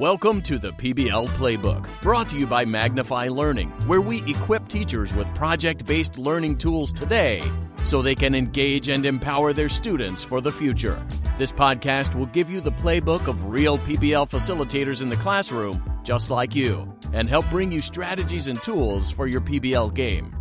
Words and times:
Welcome 0.00 0.40
to 0.44 0.58
the 0.58 0.72
PBL 0.72 1.28
Playbook, 1.28 1.86
brought 2.00 2.30
to 2.30 2.38
you 2.38 2.46
by 2.46 2.64
Magnify 2.64 3.28
Learning, 3.28 3.68
where 3.86 4.00
we 4.00 4.22
equip 4.26 4.66
teachers 4.66 5.12
with 5.12 5.26
project 5.34 5.84
based 5.84 6.16
learning 6.16 6.56
tools 6.56 6.90
today 6.90 7.42
so 7.84 8.00
they 8.00 8.14
can 8.14 8.34
engage 8.34 8.88
and 8.88 9.04
empower 9.04 9.52
their 9.52 9.68
students 9.68 10.24
for 10.24 10.40
the 10.40 10.50
future. 10.50 11.06
This 11.36 11.52
podcast 11.52 12.14
will 12.14 12.24
give 12.24 12.50
you 12.50 12.62
the 12.62 12.72
playbook 12.72 13.28
of 13.28 13.50
real 13.50 13.76
PBL 13.76 14.30
facilitators 14.30 15.02
in 15.02 15.10
the 15.10 15.16
classroom, 15.16 15.82
just 16.02 16.30
like 16.30 16.54
you, 16.54 16.90
and 17.12 17.28
help 17.28 17.46
bring 17.50 17.70
you 17.70 17.80
strategies 17.80 18.46
and 18.46 18.58
tools 18.62 19.10
for 19.10 19.26
your 19.26 19.42
PBL 19.42 19.92
game. 19.92 20.34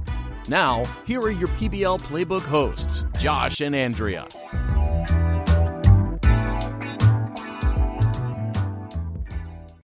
Now, 0.47 0.85
here 1.05 1.19
are 1.19 1.31
your 1.31 1.49
PBL 1.49 1.99
Playbook 2.03 2.43
hosts, 2.43 3.03
Josh 3.17 3.59
and 3.59 3.75
Andrea. 3.75 4.25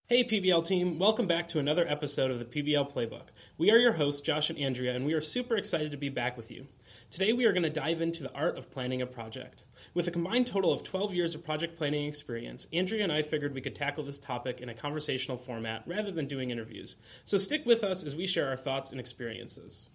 Hey, 0.08 0.24
PBL 0.24 0.64
team, 0.64 1.00
welcome 1.00 1.26
back 1.26 1.48
to 1.48 1.58
another 1.58 1.84
episode 1.88 2.30
of 2.30 2.38
the 2.38 2.46
PBL 2.46 2.94
Playbook. 2.94 3.30
We 3.58 3.72
are 3.72 3.80
your 3.80 3.94
hosts, 3.94 4.22
Josh 4.22 4.52
and 4.52 4.60
Andrea, 4.60 4.96
and 4.96 5.04
we 5.04 5.16
are 5.16 5.20
super 5.20 5.56
excited 5.56 5.90
to 5.90 5.98
be 5.98 6.10
back 6.10 6.38
with 6.38 6.52
you. 6.52 6.68
Today, 7.10 7.34
we 7.34 7.46
are 7.46 7.54
going 7.54 7.64
to 7.64 7.72
dive 7.72 8.02
into 8.02 8.22
the 8.22 8.32
art 8.36 8.56
of 8.56 8.70
planning 8.70 9.02
a 9.02 9.08
project. 9.08 9.64
With 9.96 10.08
a 10.08 10.12
combined 10.12 10.46
total 10.46 10.72
of 10.72 10.84
12 10.84 11.16
years 11.16 11.34
of 11.34 11.44
project 11.44 11.76
planning 11.76 12.06
experience, 12.06 12.68
Andrea 12.72 13.02
and 13.02 13.12
I 13.12 13.24
figured 13.24 13.56
we 13.56 13.62
could 13.62 13.74
tackle 13.74 14.04
this 14.04 14.20
topic 14.20 14.62
in 14.62 14.70
a 14.70 14.76
conversational 14.76 15.38
format 15.38 15.82
rather 15.88 16.12
than 16.12 16.28
doing 16.28 16.52
interviews. 16.52 16.98
So 17.24 17.40
stick 17.40 17.66
with 17.66 17.84
us 17.84 18.04
as 18.04 18.16
we 18.16 18.28
share 18.28 18.50
our 18.50 18.58
thoughts 18.58 18.92
and 18.92 19.00
experiences. 19.00 19.90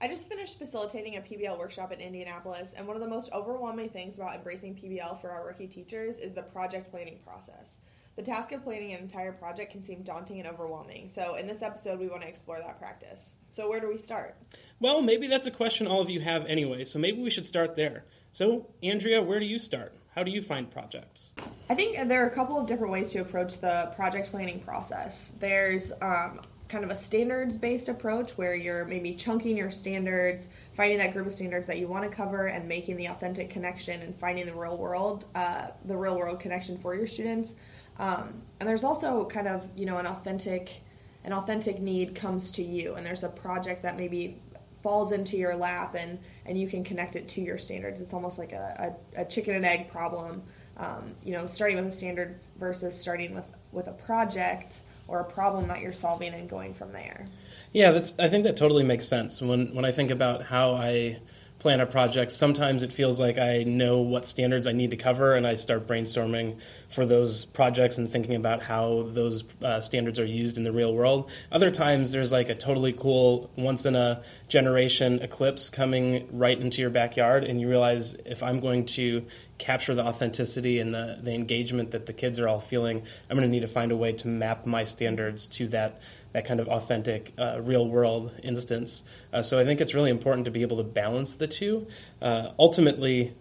I 0.00 0.06
just 0.06 0.28
finished 0.28 0.58
facilitating 0.58 1.16
a 1.16 1.22
PBL 1.22 1.58
workshop 1.58 1.90
in 1.90 1.98
Indianapolis, 1.98 2.74
and 2.74 2.86
one 2.86 2.94
of 2.94 3.02
the 3.02 3.08
most 3.08 3.32
overwhelming 3.32 3.88
things 3.88 4.16
about 4.16 4.36
embracing 4.36 4.76
PBL 4.76 5.20
for 5.20 5.32
our 5.32 5.44
rookie 5.44 5.66
teachers 5.66 6.20
is 6.20 6.34
the 6.34 6.42
project 6.42 6.92
planning 6.92 7.18
process. 7.24 7.80
The 8.16 8.22
task 8.22 8.52
of 8.52 8.64
planning 8.64 8.92
an 8.92 9.00
entire 9.00 9.32
project 9.32 9.72
can 9.72 9.82
seem 9.82 10.02
daunting 10.02 10.40
and 10.40 10.48
overwhelming. 10.48 11.08
So, 11.08 11.36
in 11.36 11.46
this 11.46 11.62
episode, 11.62 12.00
we 12.00 12.08
want 12.08 12.22
to 12.22 12.28
explore 12.28 12.58
that 12.58 12.78
practice. 12.78 13.38
So, 13.52 13.68
where 13.68 13.80
do 13.80 13.88
we 13.88 13.98
start? 13.98 14.36
Well, 14.80 15.00
maybe 15.00 15.26
that's 15.26 15.46
a 15.46 15.50
question 15.50 15.86
all 15.86 16.00
of 16.00 16.10
you 16.10 16.20
have 16.20 16.44
anyway, 16.46 16.84
so 16.84 16.98
maybe 16.98 17.22
we 17.22 17.30
should 17.30 17.46
start 17.46 17.76
there. 17.76 18.04
So, 18.30 18.66
Andrea, 18.82 19.22
where 19.22 19.40
do 19.40 19.46
you 19.46 19.58
start? 19.58 19.94
How 20.14 20.24
do 20.24 20.32
you 20.32 20.42
find 20.42 20.70
projects? 20.70 21.34
I 21.70 21.74
think 21.74 21.96
there 22.08 22.24
are 22.24 22.28
a 22.28 22.34
couple 22.34 22.58
of 22.58 22.66
different 22.66 22.92
ways 22.92 23.12
to 23.12 23.20
approach 23.20 23.60
the 23.60 23.92
project 23.94 24.30
planning 24.32 24.60
process. 24.60 25.36
There's 25.40 25.92
um, 26.02 26.40
kind 26.70 26.84
of 26.84 26.90
a 26.90 26.96
standards 26.96 27.58
based 27.58 27.88
approach 27.88 28.32
where 28.32 28.54
you're 28.54 28.84
maybe 28.84 29.14
chunking 29.14 29.56
your 29.56 29.70
standards, 29.70 30.48
finding 30.74 30.98
that 30.98 31.12
group 31.12 31.26
of 31.26 31.32
standards 31.32 31.66
that 31.68 31.78
you 31.78 31.88
want 31.88 32.10
to 32.10 32.14
cover, 32.14 32.46
and 32.46 32.68
making 32.68 32.96
the 32.96 33.06
authentic 33.06 33.50
connection 33.50 34.02
and 34.02 34.14
finding 34.18 34.46
the 34.46 34.54
real 34.54 34.76
world, 34.76 35.26
uh, 35.34 35.68
the 35.84 35.96
real 35.96 36.16
world 36.16 36.40
connection 36.40 36.76
for 36.76 36.94
your 36.94 37.06
students. 37.06 37.56
Um, 38.00 38.42
and 38.58 38.68
there's 38.68 38.82
also 38.82 39.26
kind 39.26 39.46
of 39.46 39.68
you 39.76 39.86
know 39.86 39.98
an 39.98 40.06
authentic 40.06 40.82
an 41.22 41.32
authentic 41.34 41.78
need 41.78 42.14
comes 42.14 42.50
to 42.52 42.62
you, 42.62 42.94
and 42.94 43.06
there's 43.06 43.22
a 43.22 43.28
project 43.28 43.82
that 43.82 43.96
maybe 43.96 44.40
falls 44.82 45.12
into 45.12 45.36
your 45.36 45.54
lap 45.54 45.94
and 45.94 46.18
and 46.46 46.58
you 46.58 46.66
can 46.66 46.82
connect 46.82 47.14
it 47.14 47.28
to 47.28 47.40
your 47.42 47.58
standards. 47.58 48.00
It's 48.00 48.14
almost 48.14 48.38
like 48.38 48.52
a, 48.52 48.96
a, 49.14 49.22
a 49.22 49.24
chicken 49.26 49.54
and 49.54 49.64
egg 49.64 49.90
problem. 49.92 50.42
Um, 50.78 51.14
you 51.22 51.32
know, 51.32 51.46
starting 51.46 51.76
with 51.76 51.86
a 51.86 51.92
standard 51.92 52.40
versus 52.58 52.98
starting 52.98 53.34
with 53.34 53.44
with 53.70 53.86
a 53.86 53.92
project 53.92 54.78
or 55.06 55.20
a 55.20 55.24
problem 55.24 55.68
that 55.68 55.80
you're 55.80 55.92
solving 55.92 56.32
and 56.32 56.48
going 56.48 56.72
from 56.72 56.92
there. 56.92 57.26
Yeah, 57.72 57.90
that's. 57.90 58.18
I 58.18 58.28
think 58.28 58.44
that 58.44 58.56
totally 58.56 58.82
makes 58.82 59.06
sense. 59.06 59.42
When 59.42 59.74
when 59.74 59.84
I 59.84 59.92
think 59.92 60.10
about 60.10 60.42
how 60.42 60.72
I 60.72 61.18
plan 61.60 61.78
a 61.80 61.86
project, 61.86 62.32
sometimes 62.32 62.82
it 62.82 62.92
feels 62.92 63.20
like 63.20 63.38
I 63.38 63.62
know 63.64 63.98
what 63.98 64.24
standards 64.24 64.66
I 64.66 64.72
need 64.72 64.90
to 64.90 64.96
cover, 64.96 65.34
and 65.34 65.46
I 65.46 65.54
start 65.54 65.86
brainstorming 65.86 66.58
for 66.88 67.04
those 67.04 67.44
projects 67.44 67.98
and 67.98 68.10
thinking 68.10 68.34
about 68.34 68.62
how 68.62 69.02
those 69.08 69.44
uh, 69.62 69.80
standards 69.82 70.18
are 70.18 70.24
used 70.24 70.56
in 70.56 70.64
the 70.64 70.72
real 70.72 70.94
world. 70.94 71.30
Other 71.52 71.70
times, 71.70 72.12
there's 72.12 72.32
like 72.32 72.48
a 72.48 72.54
totally 72.54 72.94
cool, 72.94 73.50
once 73.56 73.84
in 73.84 73.94
a 73.94 74.22
generation 74.48 75.20
eclipse 75.20 75.68
coming 75.68 76.26
right 76.32 76.58
into 76.58 76.80
your 76.80 76.90
backyard, 76.90 77.44
and 77.44 77.60
you 77.60 77.68
realize 77.68 78.14
if 78.14 78.42
I'm 78.42 78.58
going 78.60 78.86
to 78.86 79.26
capture 79.58 79.94
the 79.94 80.06
authenticity 80.06 80.80
and 80.80 80.94
the, 80.94 81.18
the 81.22 81.34
engagement 81.34 81.90
that 81.90 82.06
the 82.06 82.14
kids 82.14 82.40
are 82.40 82.48
all 82.48 82.60
feeling, 82.60 83.02
I'm 83.28 83.36
going 83.36 83.46
to 83.46 83.52
need 83.52 83.60
to 83.60 83.68
find 83.68 83.92
a 83.92 83.96
way 83.96 84.12
to 84.14 84.28
map 84.28 84.64
my 84.64 84.84
standards 84.84 85.46
to 85.48 85.68
that 85.68 86.00
that 86.32 86.44
kind 86.44 86.60
of 86.60 86.68
authentic, 86.68 87.32
uh, 87.38 87.60
real 87.62 87.88
world 87.88 88.32
instance. 88.42 89.02
Uh, 89.32 89.42
so 89.42 89.58
I 89.58 89.64
think 89.64 89.80
it's 89.80 89.94
really 89.94 90.10
important 90.10 90.44
to 90.44 90.50
be 90.50 90.62
able 90.62 90.76
to 90.76 90.84
balance 90.84 91.36
the 91.36 91.46
two. 91.46 91.86
Uh, 92.22 92.50
ultimately, 92.58 93.34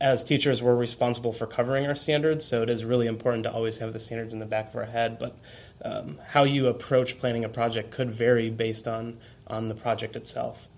as 0.00 0.24
teachers, 0.24 0.62
we're 0.62 0.74
responsible 0.74 1.32
for 1.32 1.46
covering 1.46 1.86
our 1.86 1.94
standards, 1.94 2.44
so 2.44 2.62
it 2.62 2.70
is 2.70 2.84
really 2.84 3.06
important 3.06 3.44
to 3.44 3.52
always 3.52 3.78
have 3.78 3.92
the 3.92 4.00
standards 4.00 4.32
in 4.32 4.38
the 4.38 4.46
back 4.46 4.70
of 4.70 4.76
our 4.76 4.84
head. 4.84 5.18
But 5.18 5.36
um, 5.84 6.18
how 6.28 6.44
you 6.44 6.68
approach 6.68 7.18
planning 7.18 7.44
a 7.44 7.48
project 7.48 7.90
could 7.90 8.10
vary 8.10 8.50
based 8.50 8.88
on 8.88 9.18
on 9.46 9.68
the 9.68 9.74
project 9.74 10.16
itself. 10.16 10.68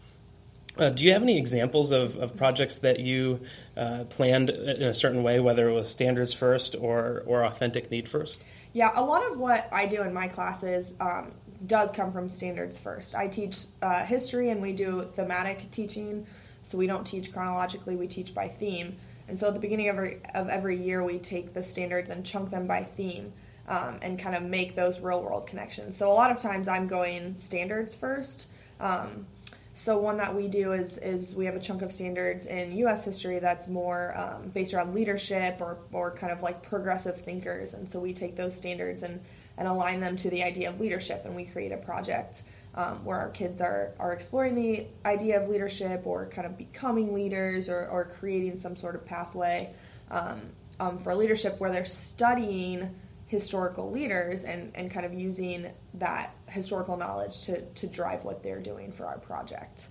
Uh, 0.77 0.89
do 0.89 1.05
you 1.05 1.13
have 1.13 1.23
any 1.23 1.39
examples 1.39 1.93
of, 1.93 2.17
of 2.17 2.37
projects 2.37 2.81
that 2.81 2.99
you 2.99 3.41
uh, 3.77 4.05
planned 4.11 4.51
in 4.51 4.83
a 4.83 4.95
certain 4.95 5.23
way, 5.23 5.39
whether 5.39 5.69
it 5.69 5.73
was 5.73 5.89
standards 5.89 6.33
first 6.33 6.75
or, 6.79 7.23
or 7.27 7.45
authentic 7.45 7.93
need 7.93 8.09
first? 8.09 8.43
Yeah, 8.73 8.91
a 8.97 9.03
lot 9.03 9.31
of 9.31 9.39
what 9.39 9.69
I 9.73 9.87
do 9.87 10.03
in 10.03 10.13
my 10.13 10.27
classes 10.27 10.95
um, 11.01 11.31
does 11.67 11.91
come 11.91 12.13
from 12.13 12.29
standards 12.29 12.79
first. 12.79 13.15
I 13.15 13.29
teach 13.29 13.67
uh, 13.83 14.05
history 14.05 14.51
and 14.51 14.61
we 14.61 14.73
do 14.73 15.03
thematic 15.03 15.71
teaching, 15.71 16.27
so 16.63 16.79
we 16.79 16.87
don't 16.87 17.05
teach 17.05 17.33
chronologically, 17.33 17.97
we 17.97 18.07
teach 18.07 18.35
by 18.35 18.49
theme. 18.49 18.97
And 19.29 19.39
so 19.39 19.49
at 19.49 19.55
the 19.55 19.61
beginning 19.61 19.89
of 19.89 19.97
every, 19.97 20.21
of 20.35 20.49
every 20.49 20.77
year, 20.77 21.03
we 21.03 21.19
take 21.19 21.55
the 21.55 21.65
standards 21.65 22.11
and 22.11 22.25
chunk 22.27 22.51
them 22.51 22.67
by 22.67 22.85
theme 22.85 23.33
um, 23.69 23.99
and 24.03 24.19
kind 24.19 24.37
of 24.37 24.43
make 24.43 24.75
those 24.75 25.01
real 25.01 25.23
world 25.23 25.47
connections. 25.47 25.97
So 25.97 26.11
a 26.11 26.15
lot 26.15 26.31
of 26.31 26.39
times 26.39 26.69
I'm 26.69 26.87
going 26.87 27.37
standards 27.37 27.95
first. 27.95 28.49
Um, 28.81 29.27
so 29.75 29.99
one 29.99 30.19
that 30.19 30.35
we 30.35 30.47
do 30.47 30.73
is 30.73 30.99
is 30.99 31.35
we 31.35 31.47
have 31.47 31.57
a 31.57 31.61
chunk 31.61 31.83
of 31.83 31.91
standards 31.91 32.47
in 32.47 32.77
U.S. 32.79 33.05
history 33.05 33.41
that's 33.41 33.67
more 33.67 34.17
um, 34.17 34.51
based 34.51 34.73
around 34.73 34.95
leadership 34.95 35.61
or 35.61 35.79
or 35.93 36.13
kind 36.13 36.33
of 36.33 36.43
like 36.43 36.63
progressive 36.63 37.21
thinkers, 37.21 37.75
and 37.75 37.89
so 37.89 37.99
we 37.99 38.13
take 38.15 38.37
those 38.37 38.57
standards 38.57 39.03
and 39.03 39.21
and 39.57 39.69
align 39.69 40.01
them 40.01 40.17
to 40.17 40.31
the 40.31 40.43
idea 40.43 40.69
of 40.69 40.81
leadership. 40.81 41.25
And 41.25 41.35
we 41.35 41.45
create 41.45 41.73
a 41.73 41.77
project 41.77 42.43
um, 42.75 43.05
where 43.05 43.19
our 43.19 43.31
kids 43.31 43.61
are, 43.61 43.93
are 43.99 44.13
exploring 44.13 44.55
the 44.55 44.87
idea 45.05 45.41
of 45.41 45.49
leadership 45.49 46.03
or 46.05 46.27
kind 46.27 46.47
of 46.47 46.59
becoming 46.59 47.15
leaders 47.15 47.69
or, 47.69 47.87
or 47.87 48.05
creating 48.05 48.59
some 48.59 48.77
sort 48.77 48.95
of 48.95 49.05
pathway 49.07 49.73
um, 50.11 50.41
um, 50.81 50.99
for 50.99 51.15
leadership 51.15 51.61
where 51.61 51.71
they're 51.71 51.85
studying 51.85 52.95
historical 53.27 53.91
leaders 53.91 54.45
and, 54.45 54.73
and 54.75 54.91
kind 54.91 55.07
of 55.07 55.15
using 55.15 55.71
that 55.95 56.35
historical 56.49 56.97
knowledge 56.97 57.43
to, 57.43 57.61
to 57.73 57.87
drive 57.87 58.25
what 58.25 58.43
they're 58.43 58.61
doing 58.61 58.93
for 58.93 59.07
our 59.07 59.19
project. 59.19 59.87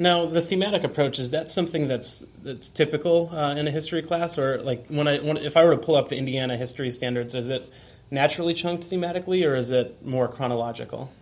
Now, 0.00 0.26
the 0.26 0.40
thematic 0.40 0.84
approach 0.84 1.18
is 1.18 1.32
that 1.32 1.50
something 1.50 1.88
that's 1.88 2.24
that's 2.44 2.68
typical 2.68 3.30
uh, 3.32 3.56
in 3.56 3.66
a 3.66 3.70
history 3.72 4.00
class, 4.00 4.38
or 4.38 4.58
like 4.58 4.86
when 4.86 5.08
I 5.08 5.18
when, 5.18 5.36
if 5.38 5.56
I 5.56 5.64
were 5.64 5.72
to 5.72 5.78
pull 5.78 5.96
up 5.96 6.08
the 6.08 6.16
Indiana 6.16 6.56
history 6.56 6.90
standards, 6.90 7.34
is 7.34 7.48
it 7.48 7.68
naturally 8.10 8.54
chunked 8.54 8.88
thematically, 8.88 9.46
or 9.46 9.54
is 9.54 9.70
it 9.70 10.04
more 10.04 10.28
chronological? 10.28 11.12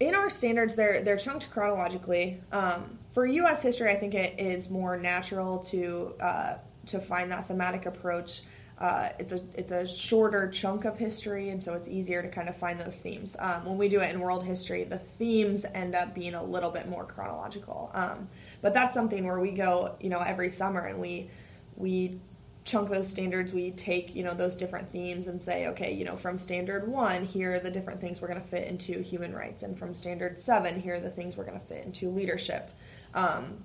In 0.00 0.14
our 0.14 0.30
standards, 0.30 0.74
they're 0.74 1.02
they're 1.02 1.16
chunked 1.16 1.50
chronologically. 1.50 2.40
Um, 2.50 2.98
for 3.12 3.26
U.S. 3.26 3.62
history, 3.62 3.90
I 3.90 3.96
think 3.96 4.14
it 4.14 4.38
is 4.38 4.70
more 4.70 4.96
natural 4.96 5.58
to 5.64 6.14
uh, 6.20 6.54
to 6.86 6.98
find 6.98 7.30
that 7.30 7.46
thematic 7.46 7.86
approach. 7.86 8.42
Uh, 8.78 9.10
it's 9.20 9.32
a 9.32 9.40
it's 9.54 9.70
a 9.70 9.86
shorter 9.86 10.50
chunk 10.50 10.84
of 10.84 10.98
history, 10.98 11.50
and 11.50 11.62
so 11.62 11.74
it's 11.74 11.88
easier 11.88 12.20
to 12.20 12.28
kind 12.28 12.48
of 12.48 12.56
find 12.56 12.80
those 12.80 12.98
themes. 12.98 13.36
Um, 13.38 13.64
when 13.64 13.78
we 13.78 13.88
do 13.88 14.00
it 14.00 14.10
in 14.10 14.18
world 14.18 14.42
history, 14.44 14.82
the 14.82 14.98
themes 14.98 15.64
end 15.72 15.94
up 15.94 16.14
being 16.14 16.34
a 16.34 16.42
little 16.42 16.70
bit 16.70 16.88
more 16.88 17.04
chronological. 17.04 17.92
Um, 17.94 18.28
but 18.60 18.74
that's 18.74 18.92
something 18.92 19.24
where 19.24 19.38
we 19.38 19.52
go, 19.52 19.94
you 20.00 20.08
know, 20.08 20.20
every 20.20 20.50
summer 20.50 20.80
and 20.80 20.98
we 20.98 21.30
we 21.76 22.18
chunk 22.64 22.90
those 22.90 23.08
standards 23.08 23.52
we 23.52 23.70
take 23.72 24.14
you 24.14 24.22
know 24.22 24.34
those 24.34 24.56
different 24.56 24.90
themes 24.90 25.26
and 25.26 25.42
say 25.42 25.66
okay 25.66 25.92
you 25.92 26.04
know 26.04 26.16
from 26.16 26.38
standard 26.38 26.86
one 26.86 27.24
here 27.24 27.54
are 27.54 27.60
the 27.60 27.70
different 27.70 28.00
things 28.00 28.20
we're 28.20 28.28
going 28.28 28.40
to 28.40 28.46
fit 28.46 28.68
into 28.68 29.00
human 29.00 29.34
rights 29.34 29.62
and 29.62 29.78
from 29.78 29.94
standard 29.94 30.40
seven 30.40 30.80
here 30.80 30.94
are 30.94 31.00
the 31.00 31.10
things 31.10 31.36
we're 31.36 31.44
going 31.44 31.58
to 31.58 31.66
fit 31.66 31.84
into 31.84 32.08
leadership. 32.10 32.70
Um, 33.14 33.64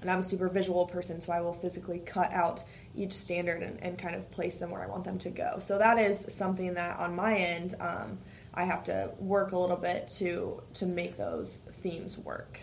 and 0.00 0.10
i'm 0.10 0.20
a 0.20 0.22
super 0.22 0.48
visual 0.48 0.86
person 0.86 1.20
so 1.20 1.32
i 1.32 1.40
will 1.40 1.52
physically 1.52 1.98
cut 1.98 2.32
out 2.32 2.62
each 2.94 3.12
standard 3.12 3.62
and, 3.62 3.82
and, 3.82 3.98
kind 3.98 4.14
of 4.14 4.30
place 4.30 4.58
them 4.58 4.70
where 4.70 4.82
i 4.82 4.86
want 4.86 5.04
them 5.04 5.18
to 5.18 5.30
go. 5.30 5.58
So 5.58 5.78
that 5.78 5.98
is 5.98 6.32
something 6.34 6.74
that 6.74 6.98
on 6.98 7.16
my 7.16 7.36
end 7.36 7.74
um, 7.80 8.18
i 8.54 8.64
have 8.64 8.84
to 8.84 9.10
work 9.18 9.50
a 9.50 9.58
little 9.58 9.76
bit 9.76 10.08
to 10.18 10.62
to 10.74 10.86
make 10.86 11.16
those 11.16 11.58
themes 11.82 12.16
work. 12.16 12.60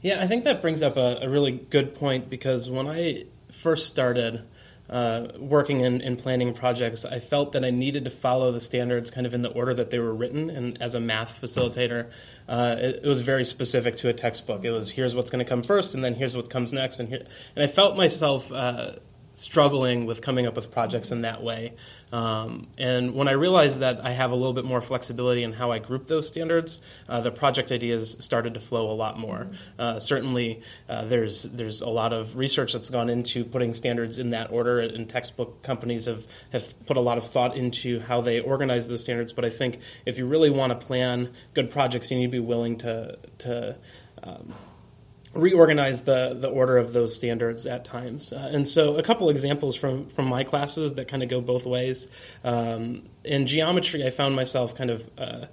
Yeah 0.00 0.20
i 0.20 0.26
think 0.26 0.42
that 0.44 0.60
brings 0.60 0.82
up 0.82 0.96
a, 0.96 1.20
a 1.22 1.28
really 1.28 1.52
good 1.52 1.94
point 1.94 2.28
because 2.28 2.68
when 2.68 2.88
i 2.88 3.26
first 3.52 3.86
started 3.86 4.42
uh, 4.88 5.28
working 5.38 5.80
in, 5.80 6.00
in 6.02 6.16
planning 6.16 6.52
projects, 6.52 7.04
I 7.04 7.18
felt 7.18 7.52
that 7.52 7.64
I 7.64 7.70
needed 7.70 8.04
to 8.04 8.10
follow 8.10 8.52
the 8.52 8.60
standards 8.60 9.10
kind 9.10 9.26
of 9.26 9.32
in 9.32 9.42
the 9.42 9.50
order 9.50 9.72
that 9.74 9.90
they 9.90 9.98
were 9.98 10.14
written. 10.14 10.50
And 10.50 10.80
as 10.82 10.94
a 10.94 11.00
math 11.00 11.40
facilitator, 11.40 12.10
uh, 12.48 12.76
it, 12.78 13.00
it, 13.02 13.08
was 13.08 13.22
very 13.22 13.44
specific 13.44 13.96
to 13.96 14.08
a 14.10 14.12
textbook. 14.12 14.64
It 14.64 14.70
was 14.70 14.92
here's 14.92 15.14
what's 15.14 15.30
going 15.30 15.44
to 15.44 15.48
come 15.48 15.62
first, 15.62 15.94
and 15.94 16.04
then 16.04 16.14
here's 16.14 16.36
what 16.36 16.50
comes 16.50 16.72
next, 16.72 17.00
and 17.00 17.08
here. 17.08 17.24
And 17.56 17.64
I 17.64 17.66
felt 17.66 17.96
myself 17.96 18.52
uh, 18.52 18.92
struggling 19.34 20.06
with 20.06 20.22
coming 20.22 20.46
up 20.46 20.54
with 20.54 20.70
projects 20.70 21.10
in 21.10 21.22
that 21.22 21.42
way. 21.42 21.72
Um, 22.12 22.68
and 22.78 23.14
when 23.14 23.26
I 23.26 23.32
realized 23.32 23.80
that 23.80 24.04
I 24.04 24.10
have 24.10 24.30
a 24.30 24.36
little 24.36 24.52
bit 24.52 24.64
more 24.64 24.80
flexibility 24.80 25.42
in 25.42 25.52
how 25.52 25.72
I 25.72 25.80
group 25.80 26.06
those 26.06 26.28
standards, 26.28 26.80
uh, 27.08 27.20
the 27.20 27.32
project 27.32 27.72
ideas 27.72 28.16
started 28.20 28.54
to 28.54 28.60
flow 28.60 28.90
a 28.90 28.94
lot 28.94 29.18
more. 29.18 29.48
Uh, 29.76 29.98
certainly, 29.98 30.62
uh, 30.88 31.04
there's 31.06 31.42
there's 31.42 31.82
a 31.82 31.88
lot 31.90 32.12
of 32.12 32.36
research 32.36 32.72
that's 32.72 32.90
gone 32.90 33.10
into 33.10 33.44
putting 33.44 33.74
standards 33.74 34.18
in 34.18 34.30
that 34.30 34.52
order, 34.52 34.78
and 34.78 35.08
textbook 35.08 35.62
companies 35.62 36.06
have, 36.06 36.24
have 36.52 36.86
put 36.86 36.96
a 36.96 37.00
lot 37.00 37.18
of 37.18 37.26
thought 37.26 37.56
into 37.56 37.98
how 38.00 38.20
they 38.20 38.38
organize 38.38 38.88
those 38.88 39.00
standards. 39.00 39.32
But 39.32 39.44
I 39.44 39.50
think 39.50 39.80
if 40.06 40.16
you 40.16 40.26
really 40.26 40.50
want 40.50 40.78
to 40.78 40.86
plan 40.86 41.30
good 41.52 41.70
projects, 41.70 42.12
you 42.12 42.18
need 42.18 42.26
to 42.26 42.32
be 42.32 42.38
willing 42.38 42.78
to 42.78 43.18
to 43.38 43.76
um, 44.22 44.54
reorganize 45.34 46.04
the 46.04 46.34
the 46.38 46.48
order 46.48 46.76
of 46.76 46.92
those 46.92 47.14
standards 47.14 47.66
at 47.66 47.84
times. 47.84 48.32
Uh, 48.32 48.50
and 48.52 48.66
so, 48.66 48.96
a 48.96 49.02
couple 49.02 49.28
examples 49.30 49.76
from 49.76 50.06
from 50.08 50.26
my 50.26 50.44
classes 50.44 50.94
that 50.94 51.08
kind 51.08 51.22
of 51.22 51.28
go 51.28 51.40
both 51.40 51.66
ways. 51.66 52.08
Um, 52.42 53.04
in 53.24 53.46
geometry, 53.46 54.06
I 54.06 54.10
found 54.10 54.36
myself 54.36 54.74
kind 54.74 54.90
of 54.90 55.10
uh, 55.18 55.46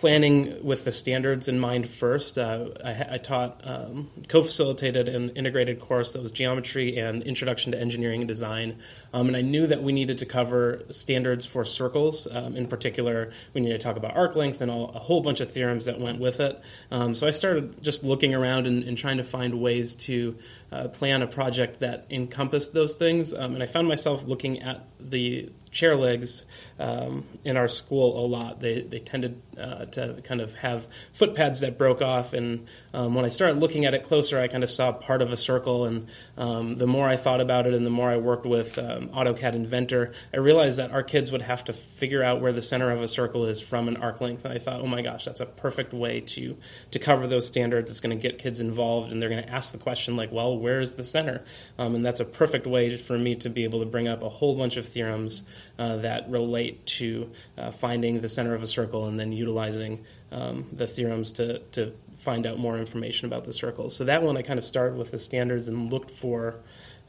planning 0.00 0.62
with 0.62 0.84
the 0.84 0.92
standards 0.92 1.48
in 1.48 1.58
mind 1.58 1.88
first. 1.88 2.36
Uh, 2.36 2.66
I, 2.84 3.06
I, 3.12 3.18
taught, 3.18 3.62
um, 3.64 4.10
co 4.28 4.42
facilitated 4.42 5.08
an 5.08 5.30
integrated 5.30 5.80
course 5.80 6.12
that 6.12 6.22
was 6.22 6.32
geometry 6.32 6.98
and 6.98 7.22
introduction 7.22 7.72
to 7.72 7.80
engineering 7.80 8.20
and 8.20 8.28
design. 8.28 8.76
Um, 9.14 9.28
and 9.28 9.36
I 9.36 9.40
knew 9.40 9.66
that 9.66 9.82
we 9.82 9.92
needed 9.92 10.18
to 10.18 10.26
cover 10.26 10.82
standards 10.90 11.46
for 11.46 11.64
circles. 11.64 12.28
Um, 12.30 12.56
in 12.56 12.68
particular, 12.68 13.32
we 13.54 13.62
needed 13.62 13.80
to 13.80 13.84
talk 13.84 13.96
about 13.96 14.14
arc 14.14 14.36
length 14.36 14.60
and 14.60 14.70
all, 14.70 14.90
a 14.90 14.98
whole 14.98 15.22
bunch 15.22 15.40
of 15.40 15.50
theorems 15.50 15.86
that 15.86 15.98
went 15.98 16.20
with 16.20 16.40
it. 16.40 16.60
Um, 16.90 17.14
so 17.14 17.26
I 17.26 17.30
started 17.30 17.82
just 17.82 18.04
looking 18.04 18.34
around 18.34 18.66
and, 18.66 18.84
and 18.84 18.98
trying 18.98 19.16
to 19.16 19.24
find 19.24 19.60
ways 19.62 19.96
to 19.96 20.36
uh, 20.72 20.88
plan 20.88 21.22
a 21.22 21.26
project 21.26 21.80
that 21.80 22.06
encompassed 22.10 22.74
those 22.74 22.96
things. 22.96 23.32
Um, 23.32 23.54
and 23.54 23.62
I 23.62 23.66
found 23.66 23.88
myself 23.88 24.26
looking 24.26 24.60
at 24.60 24.84
the 25.00 25.50
chair 25.76 25.94
legs 25.94 26.46
um, 26.78 27.24
in 27.44 27.56
our 27.58 27.68
school 27.68 28.24
a 28.24 28.26
lot. 28.26 28.60
They, 28.60 28.80
they 28.80 28.98
tended 28.98 29.40
uh, 29.60 29.84
to 29.84 30.20
kind 30.24 30.40
of 30.40 30.54
have 30.54 30.88
foot 31.12 31.34
pads 31.34 31.60
that 31.60 31.76
broke 31.76 32.00
off. 32.00 32.32
And 32.32 32.66
um, 32.94 33.14
when 33.14 33.24
I 33.26 33.28
started 33.28 33.60
looking 33.60 33.84
at 33.84 33.92
it 33.92 34.02
closer, 34.02 34.40
I 34.40 34.48
kind 34.48 34.64
of 34.64 34.70
saw 34.70 34.92
part 34.92 35.20
of 35.20 35.32
a 35.32 35.36
circle. 35.36 35.84
And 35.84 36.08
um, 36.38 36.76
the 36.76 36.86
more 36.86 37.06
I 37.06 37.16
thought 37.16 37.42
about 37.42 37.66
it 37.66 37.74
and 37.74 37.84
the 37.84 37.90
more 37.90 38.10
I 38.10 38.16
worked 38.16 38.46
with 38.46 38.78
um, 38.78 39.08
AutoCAD 39.10 39.54
Inventor, 39.54 40.12
I 40.32 40.38
realized 40.38 40.78
that 40.78 40.92
our 40.92 41.02
kids 41.02 41.30
would 41.30 41.42
have 41.42 41.64
to 41.64 41.74
figure 41.74 42.22
out 42.22 42.40
where 42.40 42.52
the 42.52 42.62
center 42.62 42.90
of 42.90 43.02
a 43.02 43.08
circle 43.08 43.44
is 43.44 43.60
from 43.60 43.88
an 43.88 43.98
arc 43.98 44.22
length. 44.22 44.46
And 44.46 44.54
I 44.54 44.58
thought, 44.58 44.80
oh 44.80 44.86
my 44.86 45.02
gosh, 45.02 45.26
that's 45.26 45.40
a 45.40 45.46
perfect 45.46 45.92
way 45.92 46.20
to, 46.20 46.56
to 46.92 46.98
cover 46.98 47.26
those 47.26 47.46
standards. 47.46 47.90
It's 47.90 48.00
going 48.00 48.16
to 48.16 48.22
get 48.22 48.38
kids 48.38 48.60
involved 48.60 49.12
and 49.12 49.20
they're 49.20 49.30
going 49.30 49.44
to 49.44 49.52
ask 49.52 49.72
the 49.72 49.78
question, 49.78 50.16
like, 50.16 50.32
well, 50.32 50.58
where 50.58 50.80
is 50.80 50.92
the 50.92 51.04
center? 51.04 51.44
Um, 51.78 51.94
and 51.94 52.04
that's 52.04 52.20
a 52.20 52.24
perfect 52.24 52.66
way 52.66 52.96
for 52.96 53.18
me 53.18 53.34
to 53.36 53.50
be 53.50 53.64
able 53.64 53.80
to 53.80 53.86
bring 53.86 54.08
up 54.08 54.22
a 54.22 54.28
whole 54.28 54.56
bunch 54.56 54.76
of 54.76 54.86
theorems 54.86 55.42
uh, 55.78 55.96
that 55.96 56.28
relate 56.30 56.84
to 56.86 57.30
uh, 57.58 57.70
finding 57.70 58.20
the 58.20 58.28
center 58.28 58.54
of 58.54 58.62
a 58.62 58.66
circle 58.66 59.06
and 59.06 59.18
then 59.18 59.32
utilizing 59.32 60.04
um, 60.32 60.66
the 60.72 60.86
theorems 60.86 61.32
to, 61.32 61.58
to 61.72 61.92
find 62.16 62.46
out 62.46 62.58
more 62.58 62.78
information 62.78 63.26
about 63.26 63.44
the 63.44 63.52
circles. 63.52 63.94
So 63.94 64.04
that 64.04 64.22
one 64.22 64.36
I 64.36 64.42
kind 64.42 64.58
of 64.58 64.64
started 64.64 64.96
with 64.96 65.10
the 65.10 65.18
standards 65.18 65.68
and 65.68 65.92
looked 65.92 66.10
for. 66.10 66.60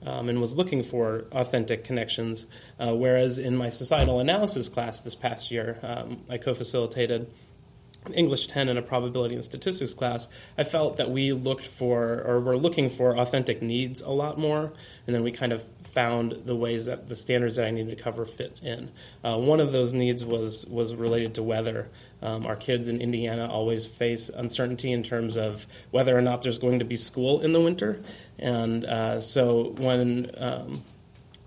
Um, 0.06 0.30
and 0.30 0.40
was 0.40 0.56
looking 0.56 0.84
for 0.84 1.26
authentic 1.32 1.84
connections. 1.84 2.46
Uh, 2.80 2.96
whereas 2.96 3.40
in 3.40 3.58
my 3.58 3.70
societal 3.70 4.20
analysis 4.20 4.70
class 4.70 5.02
this 5.02 5.16
past 5.16 5.50
year, 5.50 5.80
um, 5.82 6.22
I 6.30 6.38
co 6.38 6.54
facilitated 6.54 7.32
English 8.14 8.48
10 8.48 8.70
and 8.70 8.80
a 8.80 8.82
probability 8.82 9.36
and 9.36 9.44
statistics 9.44 9.94
class, 9.94 10.28
I 10.58 10.64
felt 10.64 10.98
that 10.98 11.12
we 11.12 11.32
looked 11.32 11.66
for 11.66 12.24
or 12.26 12.40
were 12.40 12.58
looking 12.58 12.90
for 12.90 13.18
authentic 13.18 13.62
needs 13.62 14.02
a 14.02 14.12
lot 14.12 14.38
more, 14.38 14.74
and 15.06 15.16
then 15.16 15.24
we 15.24 15.32
kind 15.32 15.54
of 15.54 15.64
found 15.82 16.44
the 16.46 16.56
ways 16.56 16.86
that 16.86 17.10
the 17.10 17.16
standards 17.16 17.56
that 17.56 17.66
I 17.66 17.72
needed 17.72 17.98
to 17.98 18.04
cover 18.04 18.26
fit 18.26 18.60
in. 18.62 18.92
Uh, 19.24 19.38
one 19.38 19.60
of 19.60 19.72
those 19.72 19.94
needs 19.94 20.24
was 20.24 20.66
was 20.66 20.94
related 20.96 21.36
to 21.36 21.44
weather. 21.44 21.90
Um, 22.22 22.46
our 22.46 22.56
kids 22.56 22.88
in 22.88 23.02
Indiana 23.02 23.48
always 23.48 23.86
face 23.86 24.30
uncertainty 24.30 24.92
in 24.92 25.04
terms 25.04 25.38
of 25.38 25.68
whether 25.92 26.18
or 26.18 26.22
not 26.22 26.42
there's 26.42 26.58
going 26.58 26.80
to 26.80 26.86
be 26.86 26.96
school 26.96 27.42
in 27.42 27.52
the 27.52 27.62
winter, 27.62 28.02
and 28.38 28.86
uh, 28.86 29.22
so 29.22 29.74
when 29.78 30.32
um, 30.38 30.84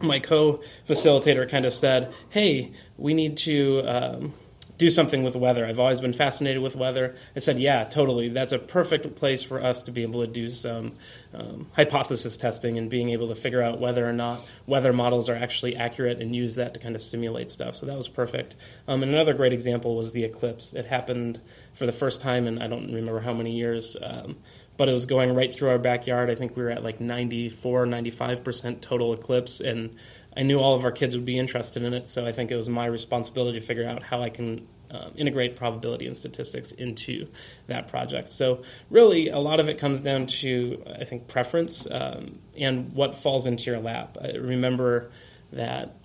my 0.01 0.19
co-facilitator 0.19 1.49
kind 1.49 1.65
of 1.65 1.73
said, 1.73 2.13
"Hey, 2.31 2.73
we 2.97 3.15
need 3.15 3.37
to." 3.39 3.83
Um, 3.83 4.35
do 4.81 4.89
something 4.89 5.23
with 5.23 5.37
weather. 5.37 5.67
I've 5.67 5.79
always 5.79 6.01
been 6.01 6.15
fascinated 6.15 6.63
with 6.63 6.75
weather. 6.75 7.15
I 7.37 7.39
said, 7.39 7.59
yeah, 7.59 7.85
totally. 7.85 8.31
That's 8.31 8.53
a 8.53 8.59
perfect 8.59 9.15
place 9.15 9.45
for 9.45 9.63
us 9.63 9.83
to 9.83 9.93
be 9.93 10.01
able 10.01 10.25
to 10.25 10.27
do 10.27 10.49
some 10.49 10.93
um, 11.35 11.67
hypothesis 11.77 12.39
testing 12.39 12.79
and 12.79 12.89
being 12.89 13.11
able 13.11 13.29
to 13.29 13.35
figure 13.35 13.61
out 13.61 13.79
whether 13.79 14.09
or 14.09 14.15
not 14.15 14.41
weather 14.67 14.95
models 14.95 15.29
are 15.29 15.37
actually 15.37 15.77
accurate 15.77 16.23
and 16.23 16.35
use 16.35 16.55
that 16.55 16.73
to 16.73 16.81
kind 16.81 16.97
of 16.97 17.03
simulate 17.03 17.51
stuff. 17.51 17.77
So 17.77 17.85
that 17.85 17.97
was 17.97 18.09
perfect. 18.09 18.57
Um, 18.89 19.03
and 19.03 19.13
another 19.13 19.35
great 19.35 19.53
example 19.53 19.97
was 19.97 20.13
the 20.13 20.25
eclipse. 20.25 20.73
It 20.73 20.87
happened 20.87 21.43
for 21.75 21.85
the 21.85 21.93
first 21.93 22.23
time 22.23 22.47
in 22.47 22.63
I 22.63 22.67
don't 22.67 22.87
remember 22.87 23.21
how 23.21 23.35
many 23.35 23.53
years. 23.53 23.99
Um, 24.03 24.37
but 24.81 24.89
it 24.89 24.93
was 24.93 25.05
going 25.05 25.35
right 25.35 25.55
through 25.55 25.69
our 25.69 25.79
backyard. 25.79 26.31
I 26.31 26.35
think 26.35 26.57
we 26.57 26.63
were 26.63 26.71
at 26.71 26.83
like 26.83 27.03
94, 27.03 27.85
95% 27.85 28.81
total 28.81 29.13
eclipse, 29.13 29.61
and 29.61 29.95
I 30.37 30.43
knew 30.43 30.59
all 30.59 30.75
of 30.75 30.85
our 30.85 30.93
kids 30.93 31.17
would 31.17 31.25
be 31.25 31.39
interested 31.39 31.83
in 31.83 31.93
it, 31.93 32.07
so 32.07 32.25
I 32.27 32.33
think 32.33 32.51
it 32.51 32.57
was 32.57 32.69
my 32.69 32.87
responsibility 32.87 33.59
to 33.59 33.67
figure 33.67 33.87
out 33.87 34.03
how 34.03 34.21
I 34.21 34.31
can 34.31 34.67
um, 34.93 35.13
integrate 35.17 35.57
probability 35.57 36.07
and 36.07 36.17
statistics 36.17 36.73
into 36.73 37.29
that 37.69 37.89
project. 37.89 38.33
So, 38.33 38.63
really, 38.91 39.29
a 39.29 39.39
lot 39.39 39.61
of 39.61 39.69
it 39.69 39.79
comes 39.79 40.01
down 40.01 40.27
to, 40.27 40.83
I 40.99 41.05
think, 41.05 41.29
preference 41.29 41.87
um, 41.91 42.39
and 42.57 42.93
what 42.93 43.15
falls 43.15 43.47
into 43.47 43.71
your 43.71 43.79
lap. 43.79 44.19
I 44.21 44.33
remember 44.33 45.11
that 45.53 45.97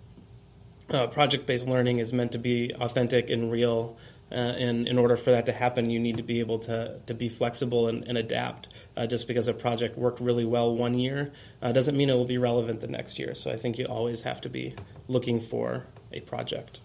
uh, 0.90 1.08
project 1.08 1.46
based 1.48 1.68
learning 1.68 2.00
is 2.00 2.14
meant 2.14 2.32
to 2.34 2.38
be 2.38 2.72
authentic 2.80 3.30
and 3.30 3.52
real. 3.52 3.98
Uh, 4.36 4.40
and 4.40 4.86
in 4.86 4.98
order 4.98 5.16
for 5.16 5.32
that 5.32 5.46
to 5.46 5.54
happen, 5.54 5.90
you 5.90 5.98
need 5.98 6.18
to 6.18 6.24
be 6.24 6.42
able 6.42 6.60
to, 6.60 7.00
to 7.06 7.14
be 7.14 7.30
flexible 7.30 7.88
and, 7.88 8.06
and 8.06 8.18
adapt. 8.18 8.68
Uh, 8.98 9.08
just 9.08 9.30
because 9.30 9.48
a 9.48 9.54
project 9.54 9.98
worked 9.98 10.20
really 10.20 10.44
well 10.44 10.76
one 10.76 11.00
year 11.00 11.32
uh, 11.62 11.72
doesn't 11.72 11.96
mean 11.96 12.10
it 12.10 12.16
will 12.16 12.26
be 12.26 12.38
relevant 12.38 12.82
the 12.82 12.88
next 12.88 13.18
year. 13.18 13.34
So 13.34 13.50
I 13.50 13.56
think 13.56 13.78
you 13.78 13.86
always 13.86 14.24
have 14.24 14.42
to 14.42 14.50
be 14.50 14.76
looking 15.08 15.40
for 15.40 15.88
a 16.12 16.20
project. 16.20 16.82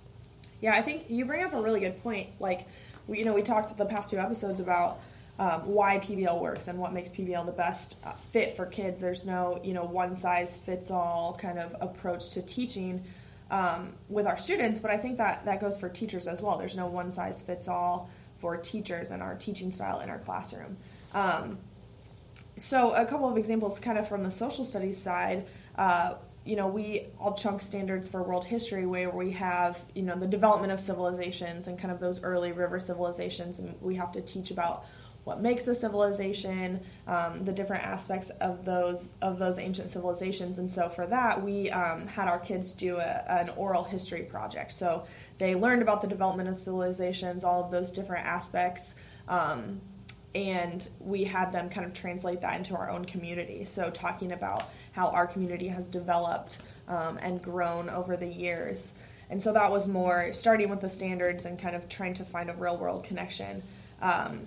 Yeah, 0.61 0.75
I 0.75 0.82
think 0.82 1.06
you 1.08 1.25
bring 1.25 1.43
up 1.43 1.52
a 1.52 1.61
really 1.61 1.81
good 1.81 2.00
point. 2.02 2.29
Like, 2.38 2.69
we, 3.08 3.19
you 3.19 3.25
know, 3.25 3.32
we 3.32 3.43
talked 3.43 3.76
the 3.76 3.85
past 3.85 4.11
two 4.11 4.19
episodes 4.19 4.61
about 4.61 5.00
um, 5.41 5.67
why 5.67 5.99
PBL 5.99 6.38
works 6.38 6.69
and 6.69 6.79
what 6.79 6.93
makes 6.93 7.11
PBL 7.11 7.47
the 7.47 7.52
best 7.52 7.99
uh, 8.05 8.12
fit 8.31 8.56
for 8.56 8.67
kids. 8.67 9.00
There's 9.00 9.26
no, 9.26 9.61
you 9.64 9.73
know, 9.73 9.85
one 9.85 10.14
size 10.14 10.56
fits 10.56 10.91
all 10.91 11.37
kind 11.41 11.58
of 11.58 11.75
approach 11.81 12.31
to 12.32 12.43
teaching 12.43 13.02
um, 13.50 13.94
with 14.08 14.26
our 14.26 14.38
students, 14.38 14.80
but 14.80 14.90
I 14.90 14.97
think 14.97 15.19
that 15.19 15.45
that 15.45 15.61
goes 15.61 15.78
for 15.78 15.88
teachers 15.88 16.26
as 16.26 16.40
well. 16.40 16.59
There's 16.59 16.76
no 16.76 16.87
one 16.87 17.12
size 17.12 17.42
fits 17.42 17.69
all 17.69 18.11
for 18.38 18.57
teachers 18.57 19.11
and 19.11 19.23
our 19.23 19.35
teaching 19.35 19.73
style 19.73 20.00
in 20.00 20.09
our 20.09 20.19
classroom. 20.19 20.76
Um, 21.12 21.59
so, 22.57 22.95
a 22.95 23.04
couple 23.07 23.28
of 23.28 23.37
examples, 23.37 23.78
kind 23.80 23.99
of 23.99 24.09
from 24.09 24.23
the 24.23 24.30
social 24.30 24.64
studies 24.64 25.00
side. 25.00 25.47
Uh, 25.76 26.14
you 26.45 26.57
know, 26.57 26.69
we 26.69 27.07
all 27.19 27.35
chunk 27.35 27.61
standards 27.61 28.09
for 28.09 28.23
world 28.23 28.47
history 28.47 28.87
where 28.87 29.11
we 29.11 29.33
have, 29.33 29.78
you 29.95 30.02
know, 30.02 30.16
the 30.16 30.26
development 30.26 30.73
of 30.73 30.80
civilizations 30.80 31.69
and 31.69 31.78
kind 31.78 31.92
of 31.92 32.00
those 32.00 32.23
early 32.23 32.52
river 32.52 32.80
civilizations, 32.80 33.59
and 33.59 33.75
we 33.80 33.97
have 33.97 34.12
to 34.12 34.21
teach 34.23 34.50
about 34.50 34.85
what 35.24 35.40
makes 35.40 35.66
a 35.68 35.74
civilization, 35.74 36.80
um, 37.06 37.44
the 37.44 37.52
different 37.52 37.84
aspects 37.84 38.30
of 38.30 38.64
those 38.64 39.14
of 39.20 39.38
those 39.38 39.58
ancient 39.58 39.90
civilizations, 39.90 40.58
and 40.58 40.70
so 40.70 40.88
for 40.88 41.06
that 41.06 41.42
we 41.42 41.70
um, 41.70 42.06
had 42.06 42.28
our 42.28 42.38
kids 42.38 42.72
do 42.72 42.96
a, 42.96 43.24
an 43.28 43.50
oral 43.50 43.84
history 43.84 44.22
project. 44.22 44.72
So 44.72 45.06
they 45.38 45.54
learned 45.54 45.82
about 45.82 46.02
the 46.02 46.08
development 46.08 46.48
of 46.48 46.60
civilizations, 46.60 47.44
all 47.44 47.64
of 47.64 47.70
those 47.70 47.90
different 47.90 48.26
aspects. 48.26 48.96
Um, 49.28 49.80
and 50.34 50.88
we 51.00 51.24
had 51.24 51.52
them 51.52 51.70
kind 51.70 51.84
of 51.84 51.92
translate 51.92 52.40
that 52.42 52.56
into 52.56 52.76
our 52.76 52.88
own 52.88 53.04
community. 53.04 53.64
So, 53.64 53.90
talking 53.90 54.30
about 54.30 54.62
how 54.92 55.08
our 55.08 55.26
community 55.26 55.68
has 55.68 55.88
developed 55.88 56.58
um, 56.88 57.18
and 57.20 57.42
grown 57.42 57.88
over 57.88 58.16
the 58.16 58.28
years. 58.28 58.92
And 59.30 59.40
so 59.40 59.52
that 59.52 59.70
was 59.70 59.88
more 59.88 60.32
starting 60.32 60.68
with 60.68 60.80
the 60.80 60.90
standards 60.90 61.46
and 61.46 61.58
kind 61.58 61.76
of 61.76 61.88
trying 61.88 62.14
to 62.14 62.24
find 62.24 62.50
a 62.50 62.54
real 62.54 62.76
world 62.76 63.04
connection. 63.04 63.62
Um, 64.02 64.46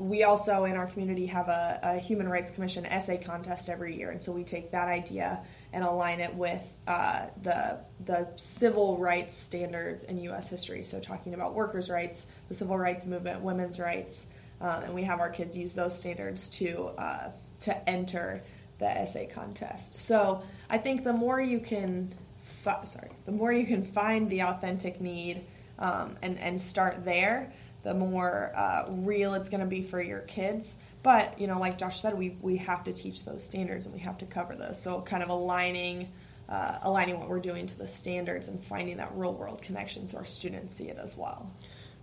we 0.00 0.24
also 0.24 0.64
in 0.64 0.76
our 0.76 0.86
community 0.86 1.26
have 1.26 1.48
a, 1.48 1.78
a, 1.82 1.98
Human 1.98 2.26
Rights 2.26 2.50
Commission 2.50 2.86
essay 2.86 3.18
contest 3.18 3.68
every 3.68 3.96
year, 3.98 4.10
and 4.10 4.22
so 4.22 4.32
we 4.32 4.44
take 4.44 4.70
that 4.70 4.88
idea 4.88 5.42
and 5.74 5.84
align 5.84 6.20
it 6.20 6.34
with 6.34 6.78
uh, 6.86 7.26
the 7.42 7.78
the 8.06 8.26
civil 8.36 8.96
rights 8.96 9.36
standards 9.36 10.04
in 10.04 10.18
U.S. 10.22 10.48
history. 10.48 10.84
So 10.84 11.00
talking 11.00 11.34
about 11.34 11.52
workers' 11.52 11.90
rights, 11.90 12.26
the 12.48 12.54
civil 12.54 12.78
rights 12.78 13.04
movement, 13.04 13.42
women's 13.42 13.78
rights, 13.78 14.28
um, 14.62 14.84
and 14.84 14.94
we 14.94 15.04
have 15.04 15.20
our 15.20 15.28
kids 15.28 15.54
use 15.54 15.74
those 15.74 15.98
standards 15.98 16.48
to 16.50 16.92
uh, 16.96 17.30
to 17.60 17.88
enter 17.88 18.42
the 18.78 18.88
essay 18.88 19.26
contest. 19.26 19.96
So 19.96 20.42
I 20.70 20.78
think 20.78 21.04
the 21.04 21.12
more 21.12 21.38
you 21.38 21.60
can, 21.60 22.14
fi- 22.40 22.84
sorry, 22.84 23.10
the 23.26 23.32
more 23.32 23.52
you 23.52 23.66
can 23.66 23.84
find 23.84 24.30
the 24.30 24.44
authentic 24.44 24.98
need 24.98 25.44
um, 25.78 26.16
and 26.22 26.38
and 26.38 26.58
start 26.58 27.04
there, 27.04 27.52
the 27.82 27.94
more 27.94 28.52
uh, 28.54 28.86
real 28.88 29.34
it's 29.34 29.48
going 29.48 29.60
to 29.60 29.66
be 29.66 29.82
for 29.82 30.00
your 30.00 30.20
kids. 30.20 30.76
But 31.02 31.40
you 31.40 31.46
know, 31.46 31.58
like 31.58 31.78
Josh 31.78 32.00
said, 32.00 32.18
we 32.18 32.36
we 32.40 32.58
have 32.58 32.84
to 32.84 32.92
teach 32.92 33.24
those 33.24 33.44
standards 33.44 33.86
and 33.86 33.94
we 33.94 34.00
have 34.00 34.18
to 34.18 34.26
cover 34.26 34.54
those. 34.54 34.80
So 34.80 35.00
kind 35.00 35.22
of 35.22 35.30
aligning 35.30 36.08
uh, 36.48 36.78
aligning 36.82 37.18
what 37.18 37.28
we're 37.28 37.40
doing 37.40 37.66
to 37.66 37.78
the 37.78 37.86
standards 37.86 38.48
and 38.48 38.62
finding 38.62 38.96
that 38.96 39.12
real 39.14 39.32
world 39.32 39.62
connection 39.62 40.08
so 40.08 40.18
our 40.18 40.26
students 40.26 40.74
see 40.74 40.88
it 40.88 40.98
as 41.00 41.16
well. 41.16 41.50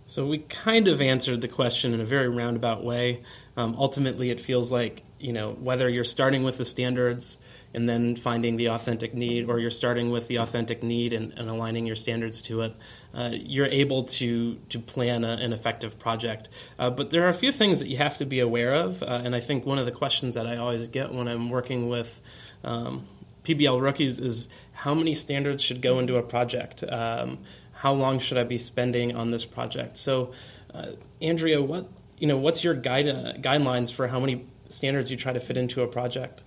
So 0.06 0.26
we 0.26 0.38
kind 0.38 0.88
of 0.88 1.02
answered 1.02 1.42
the 1.42 1.48
question 1.48 1.92
in 1.92 2.00
a 2.00 2.04
very 2.04 2.30
roundabout 2.30 2.82
way. 2.82 3.22
Um, 3.58 3.76
ultimately, 3.78 4.30
it 4.30 4.40
feels 4.40 4.72
like 4.72 5.02
you 5.18 5.32
know 5.32 5.52
whether 5.52 5.88
you're 5.88 6.04
starting 6.04 6.42
with 6.42 6.58
the 6.58 6.64
standards 6.64 7.38
and 7.74 7.86
then 7.88 8.16
finding 8.16 8.56
the 8.56 8.70
authentic 8.70 9.12
need, 9.12 9.48
or 9.48 9.58
you're 9.58 9.70
starting 9.70 10.10
with 10.10 10.26
the 10.28 10.36
authentic 10.36 10.82
need 10.82 11.12
and, 11.12 11.38
and 11.38 11.50
aligning 11.50 11.84
your 11.84 11.96
standards 11.96 12.40
to 12.40 12.62
it, 12.62 12.74
uh, 13.12 13.30
you're 13.32 13.66
able 13.66 14.04
to 14.04 14.56
to 14.70 14.78
plan 14.78 15.24
a, 15.24 15.32
an 15.32 15.52
effective 15.52 15.98
project. 15.98 16.48
Uh, 16.78 16.90
but 16.90 17.10
there 17.10 17.24
are 17.24 17.28
a 17.28 17.34
few 17.34 17.52
things 17.52 17.80
that 17.80 17.88
you 17.88 17.96
have 17.96 18.16
to 18.16 18.24
be 18.24 18.40
aware 18.40 18.74
of, 18.74 19.02
uh, 19.02 19.20
and 19.24 19.34
I 19.34 19.40
think 19.40 19.66
one 19.66 19.78
of 19.78 19.86
the 19.86 19.92
questions 19.92 20.34
that 20.34 20.46
I 20.46 20.56
always 20.56 20.88
get 20.88 21.12
when 21.12 21.28
I'm 21.28 21.50
working 21.50 21.88
with 21.88 22.20
um, 22.64 23.06
PBL 23.44 23.80
rookies 23.80 24.18
is 24.18 24.48
how 24.72 24.94
many 24.94 25.14
standards 25.14 25.62
should 25.62 25.82
go 25.82 25.98
into 25.98 26.16
a 26.16 26.22
project. 26.22 26.84
Um, 26.88 27.38
how 27.72 27.92
long 27.92 28.18
should 28.18 28.38
I 28.38 28.44
be 28.44 28.58
spending 28.58 29.14
on 29.14 29.30
this 29.30 29.44
project? 29.44 29.96
So, 29.96 30.32
uh, 30.74 30.92
Andrea, 31.22 31.62
what 31.62 31.88
you 32.18 32.26
know, 32.26 32.36
what's 32.36 32.64
your 32.64 32.74
guide, 32.74 33.08
uh, 33.08 33.32
guidelines 33.34 33.92
for 33.92 34.08
how 34.08 34.20
many 34.20 34.44
standards 34.68 35.10
you 35.10 35.16
try 35.16 35.32
to 35.32 35.40
fit 35.40 35.56
into 35.56 35.82
a 35.82 35.86
project? 35.86 36.42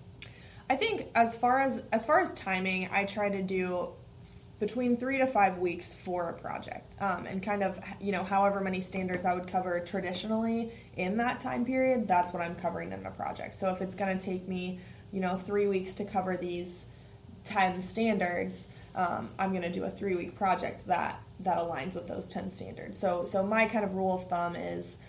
I 0.70 0.76
think 0.76 1.08
as 1.16 1.38
far 1.38 1.60
as 1.60 1.84
as 1.92 2.06
far 2.06 2.20
as 2.20 2.34
timing, 2.34 2.90
I 2.92 3.06
try 3.06 3.30
to 3.30 3.42
do 3.42 3.90
between 4.60 4.96
three 4.96 5.18
to 5.18 5.28
five 5.28 5.58
weeks 5.58 5.94
for 5.94 6.30
a 6.30 6.34
project, 6.34 6.96
um, 7.02 7.26
and 7.26 7.42
kind 7.42 7.64
of 7.64 7.80
you 8.00 8.12
know 8.12 8.24
however 8.24 8.62
many 8.62 8.82
standards 8.82 9.26
I 9.26 9.34
would 9.34 9.48
cover 9.48 9.80
traditionally 9.82 10.72
in 10.96 11.18
that 11.18 11.40
time 11.40 11.66
period. 11.66 12.08
That's 12.08 12.32
what 12.32 12.42
I'm 12.42 12.56
covering 12.56 12.92
in 12.92 13.06
a 13.06 13.12
project. 13.12 13.56
So 13.56 13.72
if 13.74 13.82
it's 13.82 13.96
going 13.96 14.18
to 14.18 14.24
take 14.24 14.48
me 14.48 14.80
you 15.12 15.20
know 15.20 15.38
three 15.38 15.68
weeks 15.68 15.96
to 15.96 16.06
cover 16.06 16.38
these 16.38 16.88
ten 17.44 17.82
standards 17.82 18.68
um, 18.96 19.30
I'm 19.40 19.52
going 19.52 19.64
to 19.64 19.72
do 19.72 19.84
a 19.84 19.90
three 19.90 20.16
week 20.16 20.36
project 20.36 20.88
that 20.88 21.22
that 21.42 21.58
aligns 21.58 21.96
with 21.96 22.08
those 22.08 22.28
10 22.28 22.50
standards. 22.50 23.00
So 23.00 23.24
so 23.24 23.44
my 23.44 23.68
kind 23.68 23.84
of 23.84 23.96
rule 23.96 24.14
of 24.14 24.28
thumb 24.28 24.56
is 24.56 25.02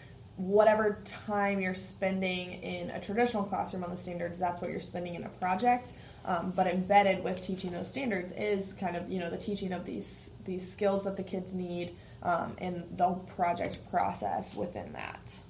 whatever 0.42 0.98
time 1.04 1.60
you're 1.60 1.72
spending 1.72 2.54
in 2.62 2.90
a 2.90 3.00
traditional 3.00 3.44
classroom 3.44 3.84
on 3.84 3.90
the 3.90 3.96
standards, 3.96 4.40
that's 4.40 4.60
what 4.60 4.70
you're 4.70 4.80
spending 4.80 5.14
in 5.14 5.24
a 5.24 5.28
project. 5.28 5.92
Um, 6.24 6.52
but 6.54 6.66
embedded 6.66 7.24
with 7.24 7.40
teaching 7.40 7.72
those 7.72 7.88
standards 7.88 8.32
is 8.32 8.74
kind 8.74 8.96
of 8.96 9.10
you 9.10 9.18
know 9.18 9.30
the 9.30 9.38
teaching 9.38 9.72
of 9.72 9.84
these 9.84 10.34
these 10.44 10.68
skills 10.68 11.04
that 11.04 11.16
the 11.16 11.22
kids 11.22 11.54
need 11.54 11.96
um, 12.22 12.54
and 12.58 12.84
the 12.96 13.14
project 13.36 13.78
process 13.90 14.54
within 14.54 14.92
that. 14.92 15.40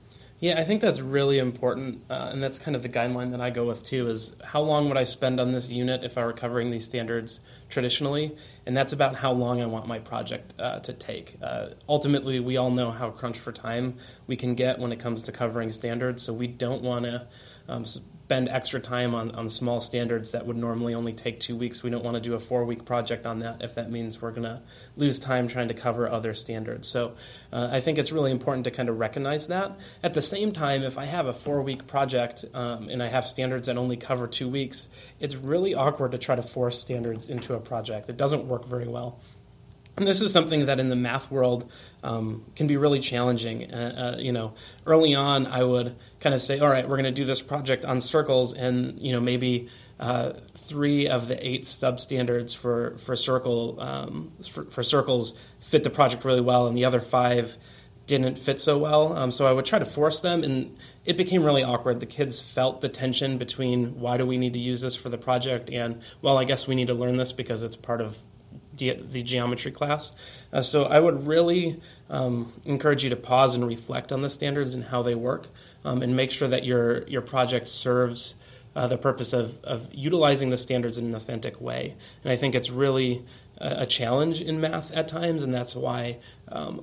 Yeah, 0.42 0.58
I 0.58 0.64
think 0.64 0.80
that's 0.80 1.00
really 1.00 1.38
important, 1.38 2.02
uh, 2.10 2.30
and 2.32 2.42
that's 2.42 2.58
kind 2.58 2.74
of 2.74 2.82
the 2.82 2.88
guideline 2.88 3.30
that 3.30 3.40
I 3.40 3.50
go 3.50 3.64
with 3.64 3.86
too. 3.86 4.08
Is 4.08 4.34
how 4.42 4.60
long 4.60 4.88
would 4.88 4.98
I 4.98 5.04
spend 5.04 5.38
on 5.38 5.52
this 5.52 5.70
unit 5.70 6.02
if 6.02 6.18
I 6.18 6.24
were 6.24 6.32
covering 6.32 6.72
these 6.72 6.84
standards 6.84 7.40
traditionally, 7.68 8.36
and 8.66 8.76
that's 8.76 8.92
about 8.92 9.14
how 9.14 9.30
long 9.30 9.62
I 9.62 9.66
want 9.66 9.86
my 9.86 10.00
project 10.00 10.52
uh, 10.58 10.80
to 10.80 10.92
take. 10.94 11.36
Uh, 11.40 11.68
ultimately, 11.88 12.40
we 12.40 12.56
all 12.56 12.72
know 12.72 12.90
how 12.90 13.10
crunch 13.10 13.38
for 13.38 13.52
time 13.52 13.98
we 14.26 14.34
can 14.34 14.56
get 14.56 14.80
when 14.80 14.90
it 14.90 14.98
comes 14.98 15.22
to 15.22 15.32
covering 15.32 15.70
standards, 15.70 16.24
so 16.24 16.32
we 16.32 16.48
don't 16.48 16.82
want 16.82 17.04
to 17.04 17.24
um, 17.68 17.84
spend 18.32 18.48
extra 18.48 18.80
time 18.80 19.14
on, 19.14 19.30
on 19.32 19.46
small 19.46 19.78
standards 19.78 20.30
that 20.30 20.46
would 20.46 20.56
normally 20.56 20.94
only 20.94 21.12
take 21.12 21.38
two 21.38 21.54
weeks. 21.54 21.82
We 21.82 21.90
don't 21.90 22.02
want 22.02 22.14
to 22.14 22.20
do 22.20 22.32
a 22.32 22.38
four 22.38 22.64
week 22.64 22.86
project 22.86 23.26
on 23.26 23.40
that 23.40 23.60
if 23.60 23.74
that 23.74 23.90
means 23.90 24.22
we're 24.22 24.30
going 24.30 24.44
to 24.44 24.62
lose 24.96 25.18
time 25.18 25.48
trying 25.48 25.68
to 25.68 25.74
cover 25.74 26.08
other 26.08 26.32
standards. 26.32 26.88
So 26.88 27.12
uh, 27.52 27.68
I 27.70 27.80
think 27.80 27.98
it's 27.98 28.10
really 28.10 28.30
important 28.30 28.64
to 28.64 28.70
kind 28.70 28.88
of 28.88 28.98
recognize 28.98 29.48
that. 29.48 29.78
At 30.02 30.14
the 30.14 30.22
same 30.22 30.52
time, 30.52 30.82
if 30.82 30.96
I 30.96 31.04
have 31.04 31.26
a 31.26 31.34
four 31.34 31.60
week 31.60 31.86
project 31.86 32.46
um, 32.54 32.88
and 32.88 33.02
I 33.02 33.08
have 33.08 33.26
standards 33.26 33.66
that 33.66 33.76
only 33.76 33.98
cover 33.98 34.26
two 34.26 34.48
weeks, 34.48 34.88
it's 35.20 35.36
really 35.36 35.74
awkward 35.74 36.12
to 36.12 36.18
try 36.18 36.34
to 36.34 36.42
force 36.42 36.80
standards 36.80 37.28
into 37.28 37.52
a 37.52 37.60
project. 37.60 38.08
It 38.08 38.16
doesn't 38.16 38.48
work 38.48 38.64
very 38.64 38.88
well. 38.88 39.20
And 39.96 40.06
this 40.06 40.22
is 40.22 40.32
something 40.32 40.66
that 40.66 40.80
in 40.80 40.88
the 40.88 40.96
math 40.96 41.30
world 41.30 41.70
um, 42.02 42.44
can 42.56 42.66
be 42.66 42.78
really 42.78 43.00
challenging. 43.00 43.72
Uh, 43.72 44.14
uh, 44.16 44.20
you 44.20 44.32
know, 44.32 44.54
early 44.86 45.14
on, 45.14 45.46
I 45.46 45.62
would 45.62 45.94
kind 46.18 46.34
of 46.34 46.40
say, 46.40 46.60
"All 46.60 46.68
right, 46.68 46.88
we're 46.88 46.96
going 46.96 47.04
to 47.04 47.10
do 47.12 47.26
this 47.26 47.42
project 47.42 47.84
on 47.84 48.00
circles," 48.00 48.54
and 48.54 48.98
you 49.00 49.12
know, 49.12 49.20
maybe 49.20 49.68
uh, 50.00 50.32
three 50.54 51.08
of 51.08 51.28
the 51.28 51.46
eight 51.46 51.64
substandards 51.64 52.56
for 52.56 52.96
for 52.98 53.14
circle 53.14 53.80
um, 53.80 54.32
for, 54.50 54.64
for, 54.64 54.82
circles 54.82 55.38
fit 55.60 55.84
the 55.84 55.90
project 55.90 56.24
really 56.24 56.40
well, 56.40 56.66
and 56.66 56.76
the 56.76 56.86
other 56.86 57.00
five 57.00 57.56
didn't 58.06 58.36
fit 58.36 58.60
so 58.60 58.78
well. 58.78 59.16
Um, 59.16 59.30
so 59.30 59.46
I 59.46 59.52
would 59.52 59.64
try 59.64 59.78
to 59.78 59.84
force 59.84 60.22
them, 60.22 60.42
and 60.42 60.76
it 61.04 61.16
became 61.16 61.44
really 61.44 61.62
awkward. 61.62 62.00
The 62.00 62.06
kids 62.06 62.40
felt 62.42 62.80
the 62.80 62.88
tension 62.88 63.38
between 63.38 64.00
why 64.00 64.16
do 64.16 64.26
we 64.26 64.38
need 64.38 64.54
to 64.54 64.58
use 64.58 64.80
this 64.80 64.96
for 64.96 65.10
the 65.10 65.18
project, 65.18 65.70
and 65.70 66.02
well, 66.22 66.38
I 66.38 66.44
guess 66.44 66.66
we 66.66 66.74
need 66.74 66.88
to 66.88 66.94
learn 66.94 67.16
this 67.16 67.32
because 67.32 67.62
it's 67.62 67.76
part 67.76 68.00
of 68.00 68.18
ge- 68.76 68.98
the 69.10 69.22
geometry 69.22 69.72
class. 69.72 70.14
Uh, 70.52 70.60
so 70.60 70.84
I 70.84 70.98
would 70.98 71.26
really 71.26 71.80
um, 72.10 72.52
encourage 72.64 73.04
you 73.04 73.10
to 73.10 73.16
pause 73.16 73.54
and 73.54 73.66
reflect 73.66 74.12
on 74.12 74.22
the 74.22 74.28
standards 74.28 74.74
and 74.74 74.84
how 74.84 75.02
they 75.02 75.14
work, 75.14 75.48
um, 75.84 76.02
and 76.02 76.16
make 76.16 76.30
sure 76.30 76.48
that 76.48 76.64
your 76.64 77.06
your 77.08 77.22
project 77.22 77.68
serves. 77.68 78.36
Uh, 78.74 78.86
the 78.86 78.96
purpose 78.96 79.34
of, 79.34 79.62
of 79.64 79.92
utilizing 79.92 80.48
the 80.48 80.56
standards 80.56 80.96
in 80.96 81.04
an 81.04 81.14
authentic 81.14 81.60
way. 81.60 81.94
And 82.24 82.32
I 82.32 82.36
think 82.36 82.54
it's 82.54 82.70
really 82.70 83.22
a, 83.58 83.82
a 83.82 83.86
challenge 83.86 84.40
in 84.40 84.62
math 84.62 84.90
at 84.92 85.08
times, 85.08 85.42
and 85.42 85.52
that's 85.52 85.76
why 85.76 86.20
um, 86.48 86.80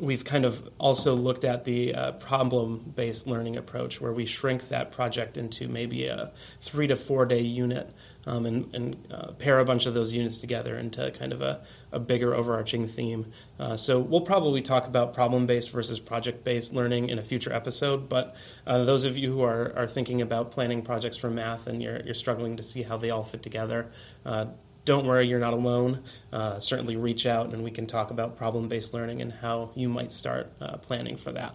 we've 0.00 0.24
kind 0.24 0.44
of 0.44 0.68
also 0.78 1.14
looked 1.14 1.44
at 1.44 1.64
the 1.64 1.92
uh, 1.94 2.12
problem 2.12 2.92
based 2.94 3.26
learning 3.26 3.56
approach 3.56 4.00
where 4.00 4.12
we 4.12 4.24
shrink 4.24 4.68
that 4.68 4.92
project 4.92 5.36
into 5.36 5.66
maybe 5.66 6.06
a 6.06 6.32
three 6.60 6.86
to 6.86 6.94
four 6.94 7.26
day 7.26 7.40
unit 7.40 7.90
um, 8.26 8.46
and, 8.46 8.74
and 8.74 9.06
uh, 9.10 9.32
pair 9.32 9.58
a 9.58 9.64
bunch 9.64 9.86
of 9.86 9.94
those 9.94 10.12
units 10.12 10.38
together 10.38 10.78
into 10.78 11.10
kind 11.12 11.32
of 11.32 11.40
a, 11.40 11.62
a 11.90 11.98
bigger 11.98 12.34
overarching 12.34 12.86
theme. 12.86 13.32
Uh, 13.58 13.76
so 13.76 13.98
we'll 13.98 14.20
probably 14.20 14.62
talk 14.62 14.86
about 14.86 15.14
problem 15.14 15.46
based 15.46 15.70
versus 15.70 15.98
project 15.98 16.44
based 16.44 16.72
learning 16.72 17.08
in 17.08 17.18
a 17.18 17.22
future 17.22 17.52
episode, 17.52 18.08
but 18.08 18.36
uh, 18.66 18.84
those 18.84 19.04
of 19.04 19.18
you 19.18 19.32
who 19.32 19.42
are, 19.42 19.72
are 19.76 19.86
thinking 19.86 20.22
about 20.22 20.52
planning 20.52 20.82
projects 20.82 21.16
for 21.16 21.30
math 21.30 21.66
and 21.66 21.82
you're, 21.82 22.00
you're 22.02 22.14
struggling 22.14 22.56
to 22.56 22.62
see 22.62 22.82
how 22.82 22.96
they 22.96 23.10
all 23.10 23.24
fit 23.24 23.42
together, 23.42 23.90
uh, 24.24 24.46
don't 24.88 25.04
worry, 25.04 25.28
you're 25.28 25.38
not 25.38 25.52
alone. 25.52 26.02
Uh, 26.32 26.58
certainly 26.58 26.96
reach 26.96 27.26
out 27.26 27.50
and 27.50 27.62
we 27.62 27.70
can 27.70 27.86
talk 27.86 28.10
about 28.10 28.36
problem 28.36 28.68
based 28.68 28.94
learning 28.94 29.20
and 29.20 29.30
how 29.30 29.70
you 29.74 29.86
might 29.86 30.10
start 30.10 30.50
uh, 30.62 30.78
planning 30.78 31.18
for 31.18 31.30
that. 31.30 31.54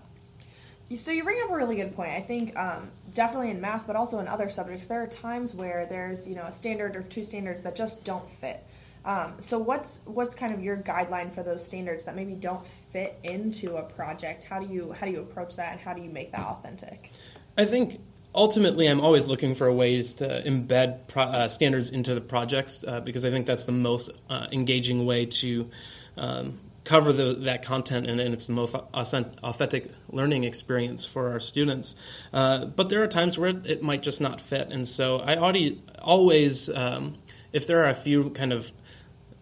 So 0.96 1.10
you 1.10 1.24
bring 1.24 1.42
up 1.42 1.50
a 1.50 1.56
really 1.56 1.76
good 1.76 1.96
point. 1.96 2.12
I 2.12 2.22
think 2.22 2.56
um, 2.56 2.92
definitely 3.16 3.50
in 3.50 3.60
math, 3.60 3.88
but 3.88 3.96
also 3.96 4.20
in 4.20 4.28
other 4.28 4.50
subjects, 4.50 4.86
there 4.86 5.02
are 5.02 5.08
times 5.08 5.56
where 5.56 5.88
there's 5.88 6.28
you 6.28 6.36
know 6.36 6.44
a 6.44 6.52
standard 6.52 6.96
or 6.96 7.02
two 7.02 7.24
standards 7.24 7.64
that 7.64 7.76
just 7.76 8.06
don't 8.06 8.30
fit. 8.30 8.64
Um, 9.04 9.34
so 9.40 9.58
what's 9.58 10.04
what's 10.06 10.36
kind 10.36 10.54
of 10.54 10.62
your 10.62 10.78
guideline 10.78 11.34
for 11.34 11.42
those 11.42 11.66
standards 11.66 12.04
that 12.04 12.16
maybe 12.16 12.36
don't 12.36 12.66
fit 12.68 13.18
into 13.24 13.78
a 13.78 13.84
project? 13.84 14.44
How 14.44 14.60
do 14.60 14.72
you 14.72 14.92
how 14.92 15.08
do 15.08 15.12
you 15.12 15.22
approach 15.22 15.56
that, 15.56 15.72
and 15.72 15.82
how 15.82 15.94
do 15.94 16.04
you 16.04 16.12
make 16.12 16.32
that 16.34 16.46
authentic? 16.46 17.12
I 17.58 17.66
think 17.66 18.00
ultimately, 18.36 18.88
I'm 18.88 19.02
always 19.02 19.30
looking 19.30 19.56
for 19.56 19.72
ways 19.72 20.16
to 20.16 20.44
embed 20.44 21.08
pro- 21.08 21.24
uh, 21.24 21.48
standards 21.48 21.92
into 21.92 22.16
the 22.16 22.22
projects 22.22 22.84
uh, 22.88 23.02
because 23.02 23.26
I 23.26 23.32
think 23.32 23.46
that's 23.46 23.66
the 23.66 23.72
most 23.72 24.12
uh, 24.30 24.48
engaging 24.52 25.06
way 25.06 25.26
to 25.28 25.70
um, 26.18 26.60
cover 26.84 27.14
the, 27.14 27.34
that 27.34 27.64
content 27.64 28.08
and, 28.08 28.20
and, 28.20 28.34
it's 28.34 28.48
the 28.48 28.54
most 28.54 28.76
authentic 28.76 29.90
learning 30.10 30.44
experience 30.44 31.06
for 31.06 31.32
our 31.32 31.40
students. 31.40 31.96
Uh, 32.34 32.66
but 32.66 32.90
there 32.90 33.04
are 33.04 33.08
times 33.08 33.38
where 33.38 33.50
it, 33.50 33.82
might 33.82 34.04
just 34.04 34.22
not 34.22 34.42
fit, 34.42 34.70
and 34.70 34.88
so 34.88 35.20
I 35.20 35.36
always, 36.02 36.70
um, 36.70 37.16
if 37.52 37.68
there 37.68 37.84
are 37.84 37.90
a 37.90 37.96
few 37.96 38.32
kind 38.32 38.52
of 38.52 38.72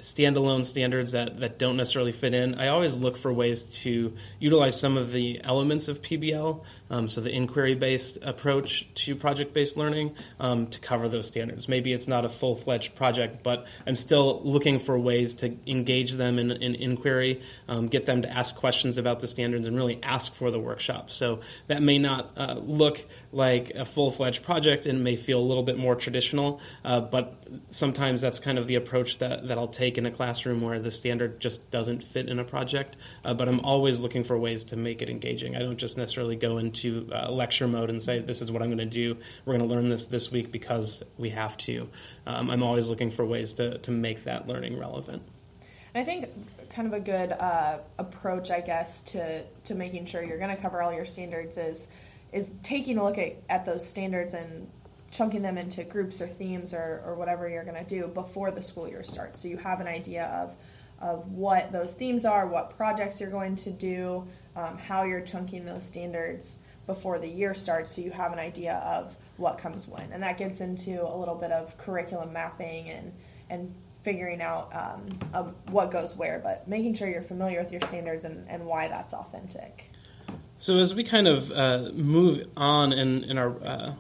standalone 0.01 0.65
standards 0.65 1.11
that, 1.11 1.39
that 1.39 1.59
don't 1.59 1.77
necessarily 1.77 2.11
fit 2.11 2.33
in, 2.33 2.55
I 2.55 2.69
always 2.69 2.97
look 2.97 3.17
for 3.17 3.31
ways 3.31 3.63
to 3.83 4.13
utilize 4.39 4.79
some 4.79 4.97
of 4.97 5.11
the 5.11 5.41
elements 5.43 5.87
of 5.87 6.01
PBL, 6.01 6.63
um, 6.91 7.07
so 7.07 7.21
the 7.21 7.33
inquiry 7.33 7.73
based 7.73 8.19
approach 8.21 8.87
to 8.93 9.15
project 9.15 9.53
based 9.53 9.77
learning, 9.77 10.13
um, 10.39 10.67
to 10.67 10.79
cover 10.79 11.07
those 11.09 11.25
standards. 11.25 11.67
Maybe 11.67 11.93
it's 11.93 12.07
not 12.07 12.25
a 12.25 12.29
full 12.29 12.55
fledged 12.55 12.93
project, 12.95 13.41
but 13.41 13.65
I'm 13.87 13.95
still 13.95 14.41
looking 14.43 14.77
for 14.77 14.99
ways 14.99 15.33
to 15.35 15.57
engage 15.65 16.11
them 16.13 16.37
in, 16.37 16.51
in 16.51 16.75
inquiry, 16.75 17.41
um, 17.67 17.87
get 17.87 18.05
them 18.05 18.21
to 18.21 18.29
ask 18.29 18.55
questions 18.57 18.97
about 18.97 19.21
the 19.21 19.27
standards, 19.27 19.67
and 19.67 19.75
really 19.75 19.99
ask 20.03 20.33
for 20.33 20.51
the 20.51 20.59
workshop. 20.59 21.09
So 21.09 21.39
that 21.67 21.81
may 21.81 21.97
not 21.97 22.31
uh, 22.35 22.55
look 22.61 23.03
like 23.31 23.71
a 23.71 23.85
full 23.85 24.11
fledged 24.11 24.43
project 24.43 24.85
and 24.85 25.03
may 25.03 25.15
feel 25.15 25.39
a 25.39 25.47
little 25.47 25.63
bit 25.63 25.77
more 25.77 25.95
traditional, 25.95 26.59
uh, 26.83 26.99
but 26.99 27.41
sometimes 27.69 28.21
that's 28.21 28.39
kind 28.39 28.57
of 28.57 28.67
the 28.67 28.75
approach 28.75 29.19
that, 29.19 29.47
that 29.47 29.57
I'll 29.57 29.67
take 29.67 29.97
in 29.97 30.05
a 30.05 30.11
classroom 30.11 30.61
where 30.61 30.79
the 30.79 30.91
standard 30.91 31.39
just 31.39 31.71
doesn't 31.71 32.03
fit 32.03 32.27
in 32.27 32.37
a 32.37 32.43
project. 32.43 32.97
Uh, 33.23 33.33
but 33.33 33.47
I'm 33.47 33.61
always 33.61 34.01
looking 34.01 34.25
for 34.25 34.37
ways 34.37 34.65
to 34.65 34.75
make 34.75 35.01
it 35.01 35.09
engaging. 35.09 35.55
I 35.55 35.59
don't 35.59 35.77
just 35.77 35.97
necessarily 35.97 36.35
go 36.35 36.57
into 36.57 36.80
uh, 36.85 37.31
lecture 37.31 37.67
mode 37.67 37.89
and 37.89 38.01
say, 38.01 38.19
this 38.19 38.41
is 38.41 38.51
what 38.51 38.61
I'm 38.61 38.69
going 38.69 38.77
to 38.77 38.85
do. 38.85 39.17
We're 39.45 39.57
going 39.57 39.67
to 39.67 39.73
learn 39.73 39.89
this 39.89 40.07
this 40.07 40.31
week 40.31 40.51
because 40.51 41.03
we 41.17 41.29
have 41.29 41.57
to. 41.57 41.89
Um, 42.25 42.49
I'm 42.49 42.63
always 42.63 42.89
looking 42.89 43.11
for 43.11 43.25
ways 43.25 43.53
to, 43.55 43.77
to 43.79 43.91
make 43.91 44.23
that 44.23 44.47
learning 44.47 44.77
relevant. 44.77 45.23
I 45.93 46.03
think 46.03 46.29
kind 46.69 46.87
of 46.87 46.93
a 46.93 46.99
good 46.99 47.31
uh, 47.33 47.79
approach, 47.97 48.49
I 48.49 48.61
guess, 48.61 49.03
to, 49.03 49.43
to 49.65 49.75
making 49.75 50.05
sure 50.05 50.23
you're 50.23 50.37
going 50.37 50.55
to 50.55 50.61
cover 50.61 50.81
all 50.81 50.93
your 50.93 51.05
standards 51.05 51.57
is 51.57 51.89
is 52.31 52.55
taking 52.63 52.97
a 52.97 53.03
look 53.03 53.17
at, 53.17 53.35
at 53.49 53.65
those 53.65 53.85
standards 53.85 54.33
and 54.33 54.69
chunking 55.11 55.41
them 55.41 55.57
into 55.57 55.83
groups 55.83 56.21
or 56.21 56.27
themes 56.27 56.73
or, 56.73 57.03
or 57.05 57.15
whatever 57.15 57.49
you're 57.49 57.65
going 57.65 57.83
to 57.83 57.83
do 57.83 58.07
before 58.07 58.51
the 58.51 58.61
school 58.61 58.87
year 58.87 59.03
starts. 59.03 59.41
So 59.41 59.49
you 59.49 59.57
have 59.57 59.81
an 59.81 59.87
idea 59.87 60.27
of, 60.27 60.55
of 61.01 61.29
what 61.33 61.73
those 61.73 61.93
themes 61.93 62.23
are, 62.23 62.47
what 62.47 62.77
projects 62.77 63.19
you're 63.19 63.29
going 63.29 63.57
to 63.57 63.69
do, 63.69 64.25
um, 64.55 64.77
how 64.77 65.03
you're 65.03 65.21
chunking 65.21 65.65
those 65.65 65.85
standards 65.85 66.59
before 66.87 67.19
the 67.19 67.27
year 67.27 67.53
starts 67.53 67.95
so 67.95 68.01
you 68.01 68.11
have 68.11 68.33
an 68.33 68.39
idea 68.39 68.75
of 68.85 69.15
what 69.37 69.57
comes 69.57 69.87
when. 69.87 70.11
And 70.11 70.23
that 70.23 70.37
gets 70.37 70.61
into 70.61 71.03
a 71.05 71.15
little 71.15 71.35
bit 71.35 71.51
of 71.51 71.77
curriculum 71.77 72.33
mapping 72.33 72.89
and, 72.89 73.13
and 73.49 73.73
figuring 74.03 74.41
out 74.41 74.73
um, 75.33 75.53
what 75.69 75.91
goes 75.91 76.15
where, 76.15 76.39
but 76.39 76.67
making 76.67 76.93
sure 76.93 77.07
you're 77.07 77.21
familiar 77.21 77.59
with 77.59 77.71
your 77.71 77.81
standards 77.81 78.25
and, 78.25 78.47
and 78.49 78.65
why 78.65 78.87
that's 78.87 79.13
authentic. 79.13 79.91
So 80.57 80.77
as 80.77 80.93
we 80.93 81.03
kind 81.03 81.27
of 81.27 81.51
uh, 81.51 81.89
move 81.93 82.45
on 82.55 82.93
in, 82.93 83.23
in 83.23 83.37
our 83.37 83.49
uh, 83.63 83.93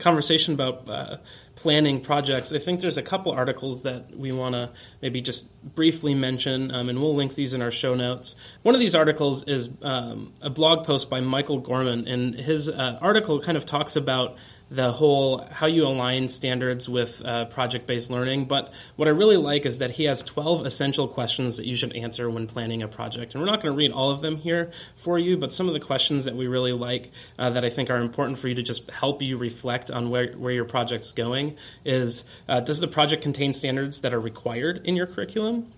conversation 0.00 0.54
about 0.54 0.88
uh, 0.88 1.16
planning 1.54 2.00
projects, 2.00 2.52
I 2.52 2.58
think 2.58 2.80
there's 2.80 2.98
a 2.98 3.02
couple 3.02 3.32
articles 3.32 3.82
that 3.82 4.16
we 4.16 4.32
want 4.32 4.54
to 4.54 4.70
maybe 5.02 5.20
just 5.20 5.48
briefly 5.74 6.14
mention, 6.14 6.74
um, 6.74 6.88
and 6.88 7.00
we'll 7.00 7.14
link 7.14 7.34
these 7.34 7.54
in 7.54 7.62
our 7.62 7.70
show 7.70 7.94
notes. 7.94 8.34
One 8.62 8.74
of 8.74 8.80
these 8.80 8.94
articles 8.94 9.44
is 9.46 9.68
um, 9.82 10.32
a 10.40 10.50
blog 10.50 10.86
post 10.86 11.10
by 11.10 11.20
Michael 11.20 11.58
Gorman, 11.58 12.08
and 12.08 12.34
his 12.34 12.68
uh, 12.68 12.98
article 13.00 13.40
kind 13.40 13.56
of 13.56 13.66
talks 13.66 13.96
about 13.96 14.36
the 14.70 14.92
whole 14.92 15.44
how 15.50 15.66
you 15.66 15.84
align 15.84 16.28
standards 16.28 16.88
with 16.88 17.20
uh, 17.24 17.46
project 17.46 17.86
based 17.86 18.10
learning. 18.10 18.44
But 18.44 18.72
what 18.96 19.08
I 19.08 19.10
really 19.10 19.36
like 19.36 19.66
is 19.66 19.78
that 19.78 19.90
he 19.90 20.04
has 20.04 20.22
12 20.22 20.64
essential 20.64 21.08
questions 21.08 21.56
that 21.56 21.66
you 21.66 21.74
should 21.74 21.94
answer 21.96 22.30
when 22.30 22.46
planning 22.46 22.82
a 22.82 22.88
project. 22.88 23.34
And 23.34 23.42
we're 23.42 23.50
not 23.50 23.60
going 23.62 23.74
to 23.74 23.76
read 23.76 23.90
all 23.90 24.10
of 24.10 24.20
them 24.20 24.36
here 24.36 24.70
for 24.94 25.18
you, 25.18 25.36
but 25.36 25.52
some 25.52 25.66
of 25.66 25.74
the 25.74 25.80
questions 25.80 26.24
that 26.26 26.36
we 26.36 26.46
really 26.46 26.72
like 26.72 27.10
uh, 27.38 27.50
that 27.50 27.64
I 27.64 27.70
think 27.70 27.90
are 27.90 27.96
important 27.96 28.38
for 28.38 28.48
you 28.48 28.54
to 28.54 28.62
just 28.62 28.88
help 28.90 29.22
you 29.22 29.36
reflect 29.36 29.90
on 29.90 30.08
where, 30.08 30.32
where 30.32 30.52
your 30.52 30.64
project's 30.64 31.12
going 31.12 31.56
is 31.84 32.24
uh, 32.48 32.60
Does 32.60 32.80
the 32.80 32.88
project 32.88 33.22
contain 33.22 33.52
standards 33.52 34.02
that 34.02 34.14
are 34.14 34.20
required 34.20 34.82
in 34.84 34.94
your 34.94 35.06
curriculum? 35.06 35.72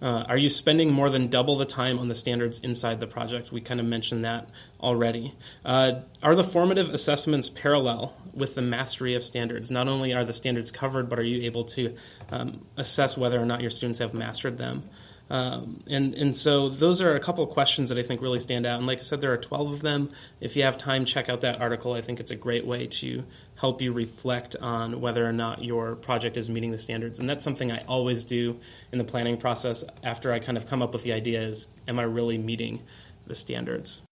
Uh, 0.00 0.24
are 0.28 0.36
you 0.36 0.48
spending 0.48 0.92
more 0.92 1.08
than 1.08 1.28
double 1.28 1.56
the 1.56 1.64
time 1.64 1.98
on 1.98 2.08
the 2.08 2.14
standards 2.14 2.58
inside 2.58 3.00
the 3.00 3.06
project? 3.06 3.50
We 3.50 3.60
kind 3.60 3.80
of 3.80 3.86
mentioned 3.86 4.24
that 4.24 4.50
already. 4.80 5.34
Uh, 5.64 6.00
are 6.22 6.34
the 6.34 6.44
formative 6.44 6.92
assessments 6.92 7.48
parallel 7.48 8.14
with 8.34 8.54
the 8.54 8.62
mastery 8.62 9.14
of 9.14 9.24
standards? 9.24 9.70
Not 9.70 9.88
only 9.88 10.12
are 10.12 10.24
the 10.24 10.34
standards 10.34 10.70
covered, 10.70 11.08
but 11.08 11.18
are 11.18 11.24
you 11.24 11.44
able 11.44 11.64
to 11.64 11.96
um, 12.30 12.66
assess 12.76 13.16
whether 13.16 13.40
or 13.40 13.46
not 13.46 13.62
your 13.62 13.70
students 13.70 13.98
have 14.00 14.12
mastered 14.12 14.58
them? 14.58 14.84
Um, 15.28 15.82
and 15.88 16.14
and 16.14 16.36
so 16.36 16.68
those 16.68 17.02
are 17.02 17.16
a 17.16 17.20
couple 17.20 17.42
of 17.42 17.50
questions 17.50 17.88
that 17.88 17.98
I 17.98 18.02
think 18.02 18.22
really 18.22 18.38
stand 18.38 18.64
out. 18.64 18.78
And 18.78 18.86
like 18.86 18.98
I 18.98 19.02
said, 19.02 19.20
there 19.20 19.32
are 19.32 19.38
12 19.38 19.72
of 19.72 19.80
them. 19.82 20.10
If 20.40 20.56
you 20.56 20.62
have 20.62 20.78
time, 20.78 21.04
check 21.04 21.28
out 21.28 21.40
that 21.40 21.60
article. 21.60 21.94
I 21.94 22.00
think 22.00 22.20
it's 22.20 22.30
a 22.30 22.36
great 22.36 22.64
way 22.64 22.86
to 22.86 23.24
help 23.56 23.82
you 23.82 23.92
reflect 23.92 24.54
on 24.56 25.00
whether 25.00 25.26
or 25.26 25.32
not 25.32 25.64
your 25.64 25.96
project 25.96 26.36
is 26.36 26.48
meeting 26.48 26.70
the 26.70 26.78
standards. 26.78 27.18
And 27.18 27.28
that's 27.28 27.42
something 27.42 27.72
I 27.72 27.82
always 27.88 28.24
do 28.24 28.58
in 28.92 28.98
the 28.98 29.04
planning 29.04 29.36
process 29.36 29.82
after 30.04 30.32
I 30.32 30.38
kind 30.38 30.56
of 30.56 30.66
come 30.66 30.82
up 30.82 30.92
with 30.92 31.02
the 31.02 31.12
idea 31.12 31.42
is, 31.42 31.68
am 31.88 31.98
I 31.98 32.04
really 32.04 32.38
meeting 32.38 32.82
the 33.26 33.34
standards? 33.34 34.02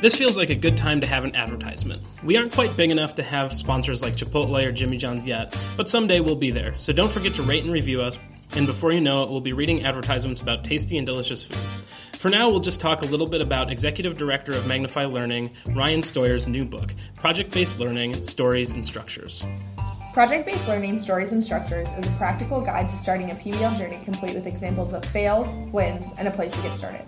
This 0.00 0.16
feels 0.16 0.38
like 0.38 0.48
a 0.48 0.54
good 0.54 0.78
time 0.78 1.02
to 1.02 1.06
have 1.06 1.24
an 1.24 1.36
advertisement. 1.36 2.00
We 2.24 2.38
aren't 2.38 2.54
quite 2.54 2.74
big 2.74 2.90
enough 2.90 3.16
to 3.16 3.22
have 3.22 3.52
sponsors 3.52 4.00
like 4.00 4.14
Chipotle 4.16 4.66
or 4.66 4.72
Jimmy 4.72 4.96
John's 4.96 5.26
yet, 5.26 5.60
but 5.76 5.90
someday 5.90 6.20
we'll 6.20 6.36
be 6.36 6.50
there. 6.50 6.72
So 6.78 6.94
don't 6.94 7.12
forget 7.12 7.34
to 7.34 7.42
rate 7.42 7.64
and 7.64 7.72
review 7.72 8.00
us, 8.00 8.18
and 8.52 8.66
before 8.66 8.92
you 8.92 9.02
know 9.02 9.24
it, 9.24 9.30
we'll 9.30 9.42
be 9.42 9.52
reading 9.52 9.84
advertisements 9.84 10.40
about 10.40 10.64
tasty 10.64 10.96
and 10.96 11.06
delicious 11.06 11.44
food. 11.44 11.58
For 12.14 12.30
now, 12.30 12.48
we'll 12.48 12.60
just 12.60 12.80
talk 12.80 13.02
a 13.02 13.04
little 13.04 13.26
bit 13.26 13.42
about 13.42 13.70
Executive 13.70 14.16
Director 14.16 14.52
of 14.52 14.66
Magnify 14.66 15.04
Learning, 15.04 15.50
Ryan 15.66 16.00
Steuer's 16.00 16.48
new 16.48 16.64
book, 16.64 16.94
Project 17.16 17.50
Based 17.50 17.78
Learning 17.78 18.22
Stories 18.22 18.70
and 18.70 18.82
Structures. 18.84 19.44
Project 20.14 20.46
Based 20.46 20.66
Learning 20.66 20.96
Stories 20.96 21.32
and 21.32 21.44
Structures 21.44 21.92
is 21.98 22.06
a 22.08 22.12
practical 22.12 22.62
guide 22.62 22.88
to 22.88 22.96
starting 22.96 23.32
a 23.32 23.34
PBL 23.34 23.76
journey 23.76 24.00
complete 24.02 24.34
with 24.34 24.46
examples 24.46 24.94
of 24.94 25.04
fails, 25.04 25.54
wins, 25.72 26.14
and 26.18 26.26
a 26.26 26.30
place 26.30 26.56
to 26.56 26.62
get 26.62 26.78
started. 26.78 27.04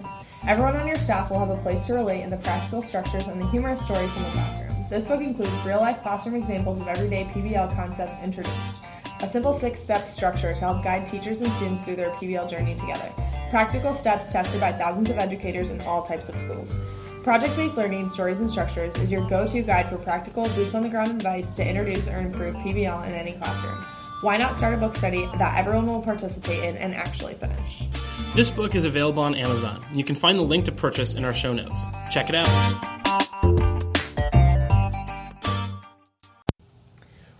Everyone 0.48 0.74
on 0.74 0.88
your 0.88 0.96
staff 0.96 1.30
will 1.30 1.38
have 1.38 1.50
a 1.50 1.62
place 1.62 1.86
to 1.86 1.94
relate 1.94 2.22
in 2.22 2.30
the 2.30 2.36
practical 2.36 2.82
structures 2.82 3.28
and 3.28 3.40
the 3.40 3.46
humorous 3.46 3.84
stories 3.84 4.16
in 4.16 4.24
the 4.24 4.30
classroom. 4.30 4.74
This 4.90 5.04
book 5.04 5.20
includes 5.20 5.52
real 5.64 5.78
life 5.78 6.02
classroom 6.02 6.34
examples 6.34 6.80
of 6.80 6.88
everyday 6.88 7.22
PBL 7.26 7.72
concepts 7.76 8.20
introduced, 8.20 8.78
a 9.22 9.28
simple 9.28 9.52
six 9.52 9.78
step 9.78 10.08
structure 10.08 10.52
to 10.52 10.60
help 10.60 10.82
guide 10.82 11.06
teachers 11.06 11.42
and 11.42 11.52
students 11.52 11.82
through 11.82 11.94
their 11.94 12.10
PBL 12.16 12.50
journey 12.50 12.74
together, 12.74 13.12
practical 13.50 13.92
steps 13.92 14.32
tested 14.32 14.60
by 14.60 14.72
thousands 14.72 15.10
of 15.10 15.18
educators 15.18 15.70
in 15.70 15.80
all 15.82 16.02
types 16.02 16.28
of 16.28 16.34
schools. 16.34 16.76
Project 17.22 17.54
based 17.54 17.76
learning, 17.76 18.08
stories, 18.08 18.40
and 18.40 18.50
structures 18.50 18.96
is 18.96 19.12
your 19.12 19.28
go 19.30 19.46
to 19.46 19.62
guide 19.62 19.88
for 19.88 19.96
practical, 19.96 20.48
boots 20.56 20.74
on 20.74 20.82
the 20.82 20.88
ground 20.88 21.12
advice 21.12 21.52
to 21.52 21.64
introduce 21.64 22.08
or 22.08 22.18
improve 22.18 22.56
PBL 22.56 23.06
in 23.06 23.14
any 23.14 23.34
classroom. 23.34 23.86
Why 24.22 24.36
not 24.36 24.54
start 24.54 24.72
a 24.72 24.76
book 24.76 24.94
study 24.94 25.26
that 25.38 25.58
everyone 25.58 25.88
will 25.88 26.00
participate 26.00 26.62
in 26.62 26.76
and 26.76 26.94
actually 26.94 27.34
finish? 27.34 27.88
This 28.36 28.50
book 28.50 28.76
is 28.76 28.84
available 28.84 29.20
on 29.20 29.34
Amazon. 29.34 29.84
You 29.92 30.04
can 30.04 30.14
find 30.14 30.38
the 30.38 30.44
link 30.44 30.64
to 30.66 30.70
purchase 30.70 31.16
in 31.16 31.24
our 31.24 31.32
show 31.32 31.52
notes. 31.52 31.82
Check 32.08 32.28
it 32.28 32.36
out. 32.36 32.46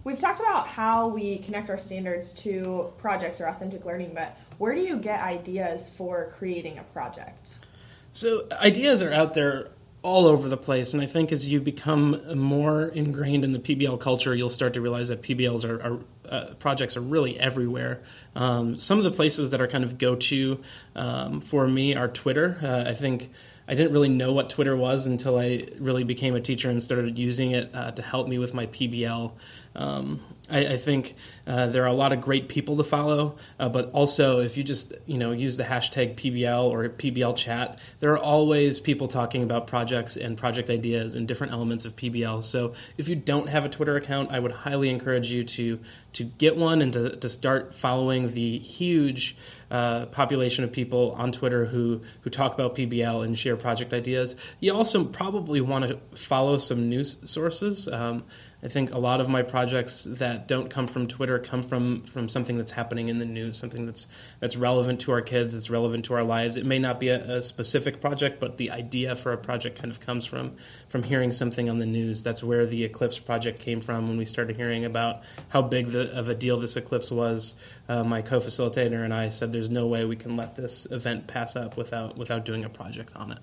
We've 0.03 0.19
talked 0.19 0.41
about 0.41 0.67
how 0.67 1.07
we 1.07 1.39
connect 1.39 1.71
our 1.71 1.79
standards 1.79 2.33
to 2.43 2.93
projects 2.99 3.41
or 3.41 3.45
authentic 3.45 3.85
learning, 3.85 4.11
but 4.13 4.37
where 4.59 4.75
do 4.75 4.81
you 4.81 4.97
get 4.97 5.23
ideas 5.23 5.89
for 5.89 6.33
creating 6.37 6.79
a 6.79 6.83
project? 6.83 7.59
So, 8.11 8.49
ideas 8.51 9.05
are 9.05 9.13
out 9.13 9.35
there 9.35 9.69
all 10.03 10.27
over 10.27 10.49
the 10.49 10.57
place. 10.57 10.95
And 10.95 11.03
I 11.03 11.07
think 11.07 11.31
as 11.31 11.51
you 11.51 11.61
become 11.61 12.21
more 12.37 12.89
ingrained 12.89 13.45
in 13.45 13.53
the 13.53 13.59
PBL 13.59 14.01
culture, 14.01 14.35
you'll 14.35 14.51
start 14.51 14.75
to 14.75 14.81
realize 14.81 15.09
that 15.09 15.23
PBLs 15.23 15.65
are, 15.65 15.83
are 15.83 15.99
uh, 16.29 16.55
projects 16.55 16.97
are 16.97 17.01
really 17.01 17.39
everywhere. 17.39 18.03
Um, 18.35 18.81
some 18.81 18.99
of 18.99 19.05
the 19.05 19.13
places 19.13 19.51
that 19.51 19.61
are 19.61 19.69
kind 19.69 19.85
of 19.85 19.99
go 19.99 20.17
to 20.17 20.61
um, 20.97 21.41
for 21.41 21.69
me 21.69 21.95
are 21.95 22.09
Twitter. 22.09 22.59
Uh, 22.63 22.85
I 22.89 22.95
think 22.95 23.31
I 23.69 23.75
didn't 23.75 23.93
really 23.93 24.09
know 24.09 24.33
what 24.33 24.51
Twitter 24.51 24.77
was 24.77 25.07
until 25.07 25.39
I 25.39 25.69
really 25.79 26.05
became 26.05 26.35
a 26.35 26.41
teacher 26.41 26.69
and 26.69 26.83
started 26.83 27.19
using 27.19 27.53
it 27.53 27.71
uh, 27.73 27.93
to 27.93 28.03
help 28.03 28.27
me 28.29 28.39
with 28.39 28.55
my 28.55 28.67
PBL. 28.67 29.33
Um, 29.77 30.21
I, 30.53 30.75
I, 30.75 30.77
think 30.77 31.15
uh, 31.47 31.69
there 31.69 31.83
are 31.83 31.89
a 31.89 31.93
lot 31.93 32.13
of 32.13 32.21
great 32.21 32.49
people 32.49 32.77
to 32.77 32.85
follow, 32.85 33.37
uh, 33.59 33.69
but 33.69 33.91
also 33.93 34.41
if 34.41 34.57
you 34.57 34.63
just 34.63 34.93
you 35.07 35.19
know 35.19 35.33
use 35.33 35.57
the 35.57 35.65
hashtag 35.65 36.17
PBL 36.17 36.71
or 36.71 36.89
PBL 36.89 37.37
chat, 37.37 37.79
there 38.01 38.13
are 38.13 38.19
always 38.19 38.79
people 38.79 39.09
talking 39.09 39.43
about 39.43 39.67
projects 39.67 40.17
and 40.17 40.37
project 40.37 40.71
ideas 40.71 41.15
and 41.15 41.27
different 41.27 41.53
elements 41.53 41.85
of 41.85 41.97
PBL. 41.97 42.43
So 42.43 42.75
if 42.99 43.09
you 43.09 43.17
don't 43.17 43.49
have 43.49 43.65
a 43.65 43.69
Twitter 43.69 43.97
account, 43.97 44.31
I 44.31 44.39
would 44.39 44.53
highly 44.53 44.91
encourage 44.91 45.31
you 45.31 45.45
to 45.45 45.81
to 46.15 46.25
get 46.25 46.57
one 46.57 46.83
and 46.83 46.93
to, 46.93 47.17
to 47.17 47.29
start 47.29 47.75
following 47.75 48.33
the 48.35 48.59
huge 48.59 49.37
uh, 49.71 50.05
population 50.07 50.65
of 50.65 50.73
people 50.73 51.13
on 51.13 51.33
Twitter 51.33 51.65
who 51.65 52.03
who 52.21 52.31
talk 52.31 52.53
about 52.53 52.77
PBL 52.77 53.25
and 53.25 53.39
share 53.39 53.57
project 53.57 53.95
ideas. 53.95 54.37
You 54.61 54.75
also 54.75 55.05
probably 55.05 55.63
want 55.63 55.89
to 55.89 55.99
follow 56.15 56.59
some 56.59 56.91
news 56.91 57.19
sources. 57.25 57.89
Um, 57.89 58.25
I 58.65 58.69
think 58.69 58.93
a 58.93 58.99
lot 58.99 59.21
of 59.21 59.29
my 59.29 59.43
projects 59.43 60.05
that 60.05 60.47
don't 60.47 60.71
come 60.71 60.87
from 60.87 61.09
Twitter 61.09 61.41
come 61.41 61.65
from 61.65 62.03
from 62.05 62.29
something 62.29 62.57
that's 62.57 62.71
happening 62.71 63.09
in 63.09 63.19
the 63.19 63.25
news, 63.25 63.59
something 63.59 63.87
that's 63.87 64.07
that's 64.39 64.57
relevant 64.57 65.01
to 65.01 65.13
our 65.13 65.21
kids, 65.21 65.55
that's 65.55 65.69
relevant 65.69 66.05
to 66.05 66.15
our 66.15 66.23
lives. 66.23 66.57
It 66.57 66.65
may 66.65 66.79
not 66.79 67.01
be 67.01 67.09
a, 67.09 67.39
a, 67.39 67.43
specific 67.43 68.01
project, 68.01 68.39
but 68.39 68.59
the 68.59 68.71
idea 68.71 69.17
for 69.17 69.33
a 69.33 69.37
project 69.37 69.81
kind 69.81 69.91
of 69.91 69.99
comes 69.99 70.27
from 70.27 70.55
from 70.89 71.03
hearing 71.03 71.33
something 71.33 71.69
on 71.69 71.81
the 71.81 71.87
news. 71.87 72.23
That's 72.23 72.45
where 72.45 72.65
the 72.65 72.85
Eclipse 72.85 73.19
project 73.19 73.59
came 73.59 73.81
from 73.81 74.07
when 74.07 74.17
we 74.17 74.25
started 74.25 74.55
hearing 74.55 74.85
about 74.85 75.23
how 75.49 75.63
big 75.63 75.89
the, 75.89 76.17
of 76.17 76.29
a 76.29 76.35
deal 76.35 76.61
this 76.61 76.77
eclipse 76.77 77.11
was. 77.11 77.57
Uh, 77.89 78.05
my 78.05 78.23
co-facilitator 78.23 79.05
and 79.05 79.13
I 79.13 79.29
said, 79.29 79.53
"There's 79.53 79.71
no 79.71 79.89
way 79.89 80.05
we 80.05 80.17
can 80.17 80.37
let 80.37 80.55
this 80.55 80.87
event 80.89 81.27
pass 81.27 81.57
up 81.57 81.77
without 81.77 82.17
without 82.17 82.45
doing 82.45 82.65
a 82.65 82.69
project 82.69 83.11
on 83.17 83.33
it." 83.33 83.39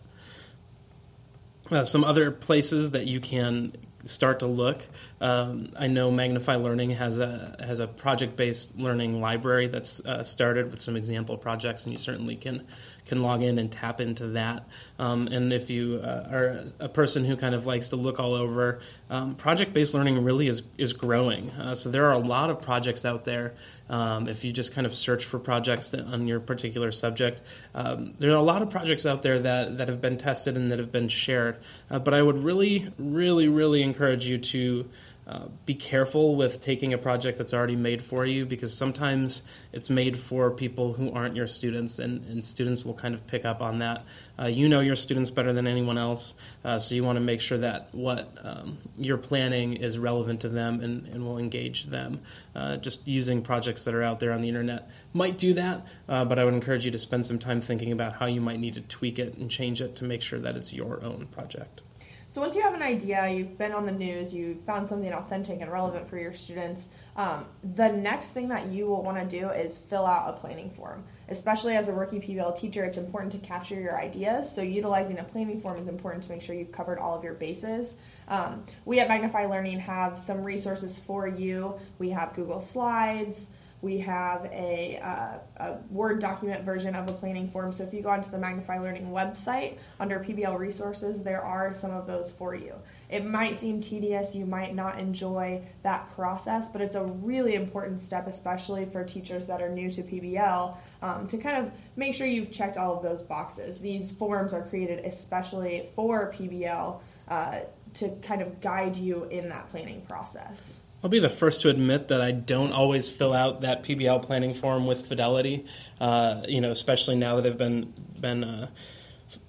Uh, 1.69 1.83
some 1.83 2.05
other 2.05 2.31
places 2.31 2.91
that 2.91 3.05
you 3.05 3.19
can 3.19 3.73
start 4.05 4.39
to 4.39 4.47
look. 4.47 4.87
Um, 5.21 5.71
I 5.77 5.87
know 5.87 6.11
Magnify 6.11 6.55
Learning 6.55 6.91
has 6.91 7.19
a 7.19 7.55
has 7.59 7.79
a 7.79 7.87
project 7.87 8.35
based 8.35 8.77
learning 8.77 9.19
library 9.19 9.67
that's 9.67 10.05
uh, 10.05 10.23
started 10.23 10.71
with 10.71 10.81
some 10.81 10.95
example 10.95 11.37
projects, 11.37 11.83
and 11.83 11.91
you 11.91 11.99
certainly 11.99 12.35
can 12.35 12.65
can 13.05 13.21
log 13.23 13.41
in 13.41 13.57
and 13.57 13.71
tap 13.71 13.99
into 13.99 14.27
that. 14.27 14.67
Um, 14.99 15.27
and 15.27 15.51
if 15.51 15.69
you 15.71 15.99
uh, 16.03 16.29
are 16.31 16.59
a 16.79 16.87
person 16.87 17.25
who 17.25 17.35
kind 17.35 17.55
of 17.55 17.65
likes 17.65 17.89
to 17.89 17.95
look 17.95 18.19
all 18.19 18.35
over, 18.35 18.81
um, 19.09 19.33
project 19.35 19.73
based 19.73 19.93
learning 19.93 20.23
really 20.23 20.47
is 20.47 20.61
is 20.77 20.93
growing. 20.93 21.49
Uh, 21.51 21.75
so 21.75 21.89
there 21.89 22.05
are 22.05 22.13
a 22.13 22.19
lot 22.19 22.49
of 22.49 22.61
projects 22.61 23.05
out 23.05 23.25
there. 23.25 23.55
Um, 23.89 24.27
if 24.27 24.45
you 24.45 24.53
just 24.53 24.75
kind 24.75 24.85
of 24.85 24.93
search 24.93 25.25
for 25.25 25.39
projects 25.39 25.93
on 25.95 26.27
your 26.27 26.39
particular 26.39 26.91
subject, 26.91 27.41
um, 27.73 28.13
there 28.19 28.31
are 28.31 28.35
a 28.35 28.41
lot 28.41 28.61
of 28.61 28.69
projects 28.69 29.07
out 29.07 29.23
there 29.23 29.39
that, 29.39 29.79
that 29.79 29.87
have 29.87 29.99
been 29.99 30.17
tested 30.17 30.55
and 30.55 30.71
that 30.71 30.77
have 30.77 30.91
been 30.91 31.07
shared. 31.07 31.57
Uh, 31.89 31.97
but 31.97 32.13
I 32.13 32.21
would 32.21 32.43
really, 32.43 32.87
really, 32.99 33.47
really 33.47 33.81
encourage 33.81 34.27
you 34.27 34.37
to 34.37 34.87
uh, 35.29 35.47
be 35.63 35.75
careful 35.75 36.35
with 36.35 36.59
taking 36.59 36.91
a 36.91 36.97
project 36.97 37.37
that's 37.37 37.53
already 37.53 37.75
made 37.75 38.01
for 38.01 38.25
you 38.25 38.47
because 38.47 38.75
sometimes 38.75 39.43
it's 39.71 39.87
made 39.87 40.17
for 40.17 40.49
people 40.49 40.91
who 40.93 41.11
aren't 41.11 41.35
your 41.35 41.45
students, 41.45 41.99
and, 41.99 42.25
and 42.25 42.43
students 42.43 42.83
will 42.83 42.95
kind 42.95 43.13
of 43.13 43.27
pick 43.27 43.45
up 43.45 43.61
on 43.61 43.77
that. 43.77 44.03
Uh, 44.39 44.47
you 44.47 44.67
know 44.67 44.79
your 44.79 44.95
students 44.95 45.29
better 45.29 45.53
than 45.53 45.67
anyone 45.67 45.99
else, 45.99 46.33
uh, 46.65 46.79
so 46.79 46.95
you 46.95 47.03
want 47.03 47.15
to 47.15 47.21
make 47.21 47.41
sure 47.41 47.59
that 47.59 47.89
what 47.91 48.27
um, 48.41 48.79
you're 48.97 49.19
planning 49.19 49.73
is 49.73 49.99
relevant 49.99 50.41
to 50.41 50.49
them 50.49 50.81
and, 50.81 51.05
and 51.05 51.23
will 51.23 51.37
engage 51.37 51.85
them. 51.85 52.21
Uh, 52.55 52.77
just 52.77 53.07
using 53.07 53.43
projects 53.43 53.83
that 53.83 53.93
are 53.93 54.01
out 54.01 54.19
there 54.19 54.31
on 54.31 54.41
the 54.41 54.47
internet 54.47 54.89
might 55.13 55.37
do 55.37 55.53
that, 55.53 55.85
uh, 56.07 56.25
but 56.25 56.39
I 56.39 56.43
would 56.43 56.55
encourage 56.55 56.85
you 56.85 56.91
to 56.91 56.99
spend 56.99 57.23
some 57.23 57.37
time 57.37 57.61
thinking 57.61 57.91
about 57.91 58.13
how 58.13 58.25
you 58.25 58.41
might 58.41 58.59
need 58.59 58.73
to 58.73 58.81
tweak 58.81 59.19
it 59.19 59.37
and 59.37 59.51
change 59.51 59.79
it 59.79 59.97
to 59.97 60.05
make 60.05 60.23
sure 60.23 60.39
that 60.39 60.55
it's 60.55 60.73
your 60.73 61.03
own 61.03 61.27
project. 61.27 61.83
So 62.29 62.41
once 62.41 62.55
you 62.55 62.61
have 62.61 62.75
an 62.75 62.83
idea, 62.83 63.27
you've 63.27 63.57
been 63.57 63.71
on 63.71 63.87
the 63.87 63.91
news, 63.91 64.31
you 64.31 64.53
found 64.53 64.87
something 64.87 65.11
authentic 65.11 65.61
and 65.61 65.71
relevant 65.71 66.07
for 66.07 66.15
your 66.15 66.31
students. 66.31 66.89
Um, 67.15 67.47
the 67.63 67.91
next 67.91 68.33
thing 68.33 68.49
that 68.49 68.67
you 68.67 68.85
will 68.85 69.01
want 69.01 69.17
to 69.17 69.39
do 69.39 69.49
is 69.49 69.79
fill 69.79 70.05
out 70.05 70.29
a 70.29 70.39
planning 70.39 70.69
form. 70.69 71.05
Especially 71.27 71.75
as 71.75 71.87
a 71.87 71.93
rookie 71.93 72.19
PBL 72.19 72.55
teacher, 72.55 72.85
it's 72.85 72.99
important 72.99 73.31
to 73.31 73.39
capture 73.39 73.81
your 73.81 73.97
ideas. 73.97 74.55
So 74.55 74.61
utilizing 74.61 75.17
a 75.17 75.23
planning 75.23 75.59
form 75.59 75.79
is 75.79 75.87
important 75.87 76.23
to 76.25 76.31
make 76.31 76.43
sure 76.43 76.53
you've 76.53 76.71
covered 76.71 76.99
all 76.99 77.17
of 77.17 77.23
your 77.23 77.33
bases. 77.33 77.97
Um, 78.27 78.63
we 78.85 78.99
at 78.99 79.07
Magnify 79.07 79.47
Learning 79.47 79.79
have 79.79 80.19
some 80.19 80.43
resources 80.43 80.99
for 80.99 81.27
you. 81.27 81.79
We 81.97 82.11
have 82.11 82.35
Google 82.35 82.61
Slides. 82.61 83.49
We 83.81 83.99
have 83.99 84.45
a, 84.51 84.97
uh, 84.97 85.37
a, 85.57 85.77
Word 85.89 86.19
document 86.19 86.63
version 86.63 86.95
of 86.95 87.09
a 87.09 87.13
planning 87.13 87.49
form. 87.49 87.71
So 87.71 87.83
if 87.83 87.93
you 87.93 88.01
go 88.01 88.09
onto 88.09 88.29
the 88.29 88.37
Magnify 88.37 88.79
Learning 88.79 89.11
website 89.11 89.77
under 89.99 90.19
PBL 90.19 90.57
resources, 90.57 91.23
there 91.23 91.41
are 91.41 91.73
some 91.73 91.91
of 91.91 92.05
those 92.05 92.31
for 92.31 92.53
you. 92.53 92.75
It 93.09 93.25
might 93.25 93.55
seem 93.55 93.81
tedious, 93.81 94.35
you 94.35 94.45
might 94.45 94.75
not 94.75 94.99
enjoy 94.99 95.63
that 95.83 96.11
process, 96.11 96.69
but 96.69 96.81
it's 96.81 96.95
a 96.95 97.03
really 97.03 97.55
important 97.55 98.01
step, 98.01 98.27
especially 98.27 98.85
for 98.85 99.03
teachers 99.03 99.47
that 99.47 99.61
are 99.61 99.69
new 99.69 99.89
to 99.91 100.03
PBL, 100.03 100.77
um, 101.01 101.25
to 101.27 101.37
kind 101.37 101.65
of 101.65 101.71
make 101.95 102.13
sure 102.13 102.27
you've 102.27 102.51
checked 102.51 102.77
all 102.77 102.95
of 102.95 103.01
those 103.01 103.23
boxes. 103.23 103.79
These 103.79 104.11
forms 104.11 104.53
are 104.53 104.61
created 104.61 105.05
especially 105.05 105.87
for 105.95 106.31
PBL 106.33 106.99
uh, 107.29 107.59
to 107.95 108.09
kind 108.21 108.41
of 108.41 108.61
guide 108.61 108.95
you 108.95 109.23
in 109.25 109.49
that 109.49 109.69
planning 109.69 110.01
process. 110.01 110.85
I'll 111.03 111.09
be 111.09 111.19
the 111.19 111.29
first 111.29 111.61
to 111.61 111.69
admit 111.69 112.09
that 112.09 112.19
I 112.19 112.31
don't 112.31 112.73
always 112.73 113.09
fill 113.09 113.33
out 113.33 113.61
that 113.61 113.83
PBL 113.83 114.21
planning 114.23 114.53
form 114.53 114.85
with 114.85 115.05
fidelity. 115.07 115.65
Uh, 115.99 116.41
you 116.47 116.59
know, 116.59 116.71
especially 116.71 117.15
now 117.15 117.37
that 117.37 117.45
I've 117.45 117.57
been 117.57 117.93
been 118.19 118.43
uh, 118.43 118.67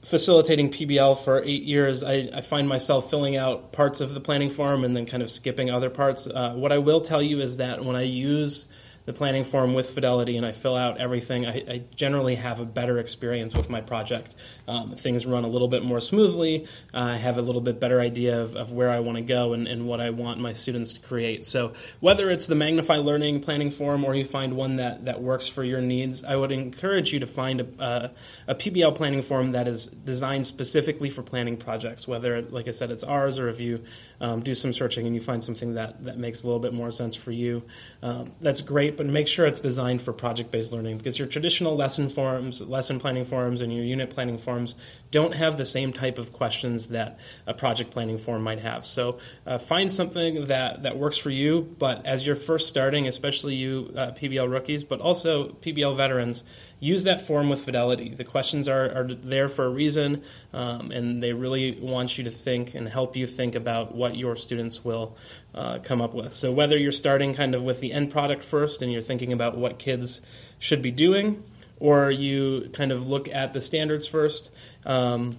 facilitating 0.02 0.70
PBL 0.70 1.18
for 1.24 1.42
eight 1.42 1.64
years, 1.64 2.04
I, 2.04 2.28
I, 2.32 2.40
find 2.40 2.68
myself 2.68 3.10
filling 3.10 3.36
out 3.36 3.72
parts 3.72 4.00
of 4.00 4.14
the 4.14 4.20
planning 4.20 4.50
form 4.50 4.84
and 4.84 4.94
then 4.94 5.06
kind 5.06 5.22
of 5.22 5.30
skipping 5.30 5.70
other 5.70 5.90
parts. 5.90 6.26
Uh, 6.26 6.52
what 6.54 6.70
I 6.70 6.78
will 6.78 7.00
tell 7.00 7.22
you 7.22 7.40
is 7.40 7.56
that 7.56 7.84
when 7.84 7.96
I 7.96 8.02
use 8.02 8.66
the 9.06 9.12
planning 9.12 9.44
form 9.44 9.74
with 9.74 9.90
Fidelity 9.90 10.36
and 10.36 10.44
I 10.44 10.52
fill 10.52 10.76
out 10.76 10.98
everything, 10.98 11.46
I, 11.46 11.64
I 11.68 11.82
generally 11.94 12.34
have 12.34 12.60
a 12.60 12.64
better 12.64 12.98
experience 12.98 13.56
with 13.56 13.70
my 13.70 13.80
project. 13.80 14.34
Um, 14.68 14.90
things 14.92 15.24
run 15.26 15.44
a 15.44 15.48
little 15.48 15.68
bit 15.68 15.84
more 15.84 16.00
smoothly. 16.00 16.66
Uh, 16.92 16.98
I 16.98 17.16
have 17.16 17.38
a 17.38 17.42
little 17.42 17.62
bit 17.62 17.80
better 17.80 18.00
idea 18.00 18.40
of, 18.40 18.56
of 18.56 18.72
where 18.72 18.90
I 18.90 19.00
want 19.00 19.16
to 19.16 19.22
go 19.22 19.52
and, 19.54 19.66
and, 19.66 19.86
what 19.86 20.00
I 20.00 20.10
want 20.10 20.38
my 20.38 20.52
students 20.52 20.92
to 20.92 21.00
create. 21.00 21.46
So, 21.46 21.72
whether 22.00 22.30
it's 22.30 22.46
the 22.46 22.54
Magnify 22.54 22.98
Learning 22.98 23.40
planning 23.40 23.70
form 23.70 24.04
or 24.04 24.14
you 24.14 24.24
find 24.24 24.54
one 24.54 24.76
that, 24.76 25.06
that 25.06 25.22
works 25.22 25.48
for 25.48 25.64
your 25.64 25.80
needs, 25.80 26.22
I 26.22 26.36
would 26.36 26.52
encourage 26.52 27.12
you 27.12 27.20
to 27.20 27.26
find 27.26 27.62
a, 27.62 27.66
a, 27.78 28.10
a 28.48 28.54
PBL 28.54 28.94
planning 28.94 29.22
form 29.22 29.52
that 29.52 29.66
is 29.66 29.86
designed 29.86 30.46
specifically 30.46 31.08
for 31.08 31.22
planning 31.22 31.56
projects, 31.56 32.06
whether, 32.06 32.42
like 32.42 32.68
I 32.68 32.72
said, 32.72 32.90
it's 32.90 33.04
ours 33.04 33.38
or 33.38 33.48
if 33.48 33.60
you 33.60 33.82
um, 34.20 34.40
do 34.40 34.54
some 34.54 34.72
searching 34.72 35.06
and 35.06 35.14
you 35.14 35.20
find 35.20 35.42
something 35.42 35.74
that, 35.74 36.04
that 36.04 36.18
makes 36.18 36.42
a 36.42 36.46
little 36.46 36.60
bit 36.60 36.74
more 36.74 36.90
sense 36.90 37.16
for 37.16 37.32
you. 37.32 37.62
Um, 38.02 38.32
that's 38.40 38.60
great, 38.60 38.96
but 38.96 39.06
make 39.06 39.28
sure 39.28 39.46
it's 39.46 39.60
designed 39.60 40.02
for 40.02 40.12
project 40.12 40.50
based 40.50 40.72
learning 40.72 40.98
because 40.98 41.18
your 41.18 41.28
traditional 41.28 41.76
lesson 41.76 42.08
forms, 42.08 42.60
lesson 42.60 42.98
planning 43.00 43.24
forms, 43.24 43.62
and 43.62 43.72
your 43.72 43.84
unit 43.84 44.10
planning 44.10 44.38
forms 44.38 44.74
don't 45.10 45.34
have 45.34 45.56
the 45.56 45.64
same 45.64 45.92
type 45.92 46.18
of 46.18 46.32
questions 46.32 46.88
that 46.88 47.18
a 47.46 47.54
project 47.54 47.90
planning 47.90 48.18
form 48.18 48.42
might 48.42 48.60
have. 48.60 48.84
So 48.84 49.18
uh, 49.46 49.58
find 49.58 49.90
something 49.90 50.46
that, 50.46 50.82
that 50.82 50.98
works 50.98 51.16
for 51.16 51.30
you, 51.30 51.74
but 51.78 52.04
as 52.06 52.26
you're 52.26 52.36
first 52.36 52.68
starting, 52.68 53.06
especially 53.06 53.54
you 53.54 53.92
uh, 53.96 54.12
PBL 54.12 54.50
rookies, 54.50 54.84
but 54.84 55.00
also 55.00 55.48
PBL 55.48 55.96
veterans, 55.96 56.44
use 56.80 57.04
that 57.04 57.20
form 57.20 57.50
with 57.50 57.60
fidelity. 57.62 58.08
The 58.08 58.24
questions 58.24 58.68
are, 58.68 58.90
are 58.90 59.04
there 59.04 59.48
for 59.48 59.66
a 59.66 59.68
reason, 59.68 60.22
um, 60.52 60.90
and 60.90 61.22
they 61.22 61.32
really 61.34 61.78
want 61.80 62.18
you 62.18 62.24
to 62.24 62.30
think 62.30 62.74
and 62.74 62.88
help 62.88 63.14
you 63.14 63.26
think 63.26 63.54
about 63.54 63.94
what 63.94 64.16
your 64.16 64.34
students 64.34 64.84
will 64.84 65.16
uh, 65.54 65.78
come 65.78 66.00
up 66.00 66.14
with. 66.14 66.32
So, 66.32 66.50
whether 66.50 66.76
you're 66.76 66.90
starting 66.90 67.34
kind 67.34 67.54
of 67.54 67.62
with 67.62 67.80
the 67.80 67.92
end 67.92 68.10
product 68.10 68.42
first 68.42 68.82
and 68.82 68.90
you're 68.90 69.02
thinking 69.02 69.32
about 69.32 69.56
what 69.56 69.78
kids 69.78 70.22
should 70.58 70.82
be 70.82 70.90
doing, 70.90 71.44
or 71.78 72.10
you 72.10 72.70
kind 72.72 72.90
of 72.90 73.06
look 73.06 73.28
at 73.28 73.52
the 73.52 73.60
standards 73.60 74.06
first, 74.06 74.50
um, 74.86 75.36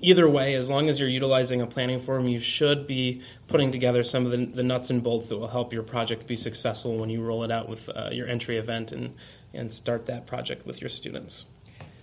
either 0.00 0.28
way, 0.28 0.54
as 0.54 0.70
long 0.70 0.88
as 0.88 1.00
you're 1.00 1.08
utilizing 1.08 1.60
a 1.60 1.66
planning 1.66 1.98
form, 1.98 2.26
you 2.26 2.38
should 2.38 2.86
be 2.86 3.22
putting 3.48 3.70
together 3.70 4.02
some 4.02 4.24
of 4.24 4.30
the, 4.30 4.44
the, 4.46 4.62
nuts 4.62 4.90
and 4.90 5.02
bolts 5.02 5.28
that 5.28 5.38
will 5.38 5.48
help 5.48 5.72
your 5.72 5.82
project 5.82 6.26
be 6.26 6.36
successful 6.36 6.96
when 6.96 7.10
you 7.10 7.22
roll 7.22 7.44
it 7.44 7.50
out 7.50 7.68
with 7.68 7.88
uh, 7.90 8.08
your 8.10 8.26
entry 8.26 8.56
event 8.56 8.92
and 8.92 9.14
and 9.52 9.72
start 9.72 10.06
that 10.06 10.26
project 10.26 10.66
with 10.66 10.80
your 10.80 10.90
students. 10.90 11.46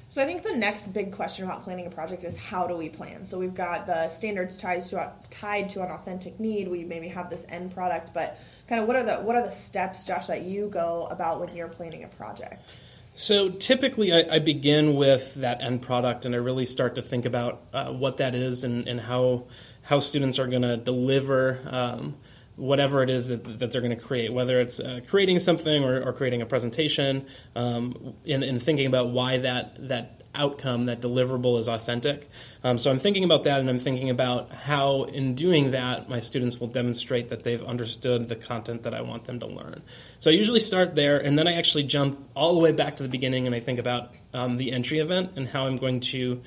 So 0.09 0.23
I 0.23 0.25
think 0.25 0.43
the 0.43 0.55
next 0.55 0.87
big 0.93 1.11
question 1.11 1.43
about 1.43 1.63
planning 1.63 1.85
a 1.85 1.89
project 1.89 2.23
is 2.23 2.37
how 2.37 2.65
do 2.65 2.77
we 2.77 2.87
plan? 2.87 3.25
So 3.25 3.37
we've 3.37 3.53
got 3.53 3.85
the 3.85 4.09
standards 4.09 4.57
tied 4.57 4.81
to 4.83 5.11
tied 5.29 5.69
to 5.69 5.83
an 5.83 5.91
authentic 5.91 6.39
need. 6.39 6.69
We 6.69 6.85
maybe 6.85 7.09
have 7.09 7.29
this 7.29 7.45
end 7.49 7.73
product, 7.73 8.13
but 8.13 8.39
kind 8.69 8.79
of 8.79 8.87
what 8.87 8.95
are 8.95 9.03
the 9.03 9.15
what 9.15 9.35
are 9.35 9.45
the 9.45 9.51
steps, 9.51 10.05
Josh, 10.05 10.27
that 10.27 10.43
you 10.43 10.69
go 10.69 11.07
about 11.11 11.41
when 11.41 11.53
you're 11.53 11.67
planning 11.67 12.05
a 12.05 12.07
project? 12.07 12.77
So 13.15 13.49
typically, 13.49 14.13
I, 14.13 14.35
I 14.35 14.39
begin 14.39 14.95
with 14.95 15.33
that 15.35 15.61
end 15.61 15.81
product, 15.81 16.25
and 16.25 16.33
I 16.33 16.37
really 16.37 16.65
start 16.65 16.95
to 16.95 17.01
think 17.01 17.25
about 17.25 17.63
uh, 17.73 17.91
what 17.91 18.17
that 18.17 18.33
is 18.33 18.63
and, 18.63 18.87
and 18.87 19.01
how 19.01 19.47
how 19.81 19.99
students 19.99 20.39
are 20.39 20.47
going 20.47 20.61
to 20.61 20.77
deliver. 20.77 21.59
Um, 21.67 22.15
whatever 22.57 23.01
it 23.03 23.09
is 23.09 23.27
that, 23.27 23.43
that 23.59 23.71
they're 23.71 23.81
going 23.81 23.97
to 23.97 24.03
create, 24.03 24.33
whether 24.33 24.59
it's 24.59 24.79
uh, 24.79 24.99
creating 25.07 25.39
something 25.39 25.83
or, 25.83 26.03
or, 26.03 26.11
creating 26.11 26.41
a 26.41 26.45
presentation, 26.45 27.25
um, 27.55 28.15
in, 28.25 28.43
in, 28.43 28.59
thinking 28.59 28.87
about 28.87 29.09
why 29.09 29.37
that 29.37 29.87
that 29.87 30.17
outcome, 30.37 30.85
that 30.85 31.01
deliverable 31.01 31.59
is 31.59 31.67
authentic. 31.67 32.29
Um, 32.63 32.77
so 32.77 32.91
I'm 32.91 32.99
thinking 32.99 33.23
about 33.23 33.43
that, 33.43 33.59
and 33.59 33.69
I'm 33.69 33.77
thinking 33.77 34.09
about 34.09 34.51
how, 34.51 35.03
in 35.03 35.35
doing 35.35 35.71
that, 35.71 36.09
my 36.09 36.19
students 36.19 36.59
will 36.59 36.67
demonstrate 36.67 37.29
that 37.29 37.43
they've 37.43 37.63
understood 37.63 38.29
the 38.29 38.35
content 38.35 38.83
that 38.83 38.93
I 38.93 39.01
want 39.01 39.25
them 39.25 39.39
to 39.39 39.47
learn. 39.47 39.81
So 40.19 40.31
I 40.31 40.35
usually 40.35 40.59
start 40.59 40.95
there, 40.95 41.17
and 41.17 41.37
then 41.37 41.47
I 41.47 41.53
actually 41.53 41.83
jump 41.83 42.29
all 42.35 42.53
the 42.53 42.59
way 42.59 42.71
back 42.71 42.97
to 42.97 43.03
the 43.03 43.09
beginning, 43.09 43.45
and 43.47 43.55
I 43.55 43.59
think 43.59 43.79
about 43.79 44.11
um, 44.33 44.57
the 44.57 44.71
entry 44.71 44.99
event 44.99 45.31
and 45.35 45.47
how 45.47 45.65
I'm 45.65 45.77
going 45.77 45.99
to 46.01 46.41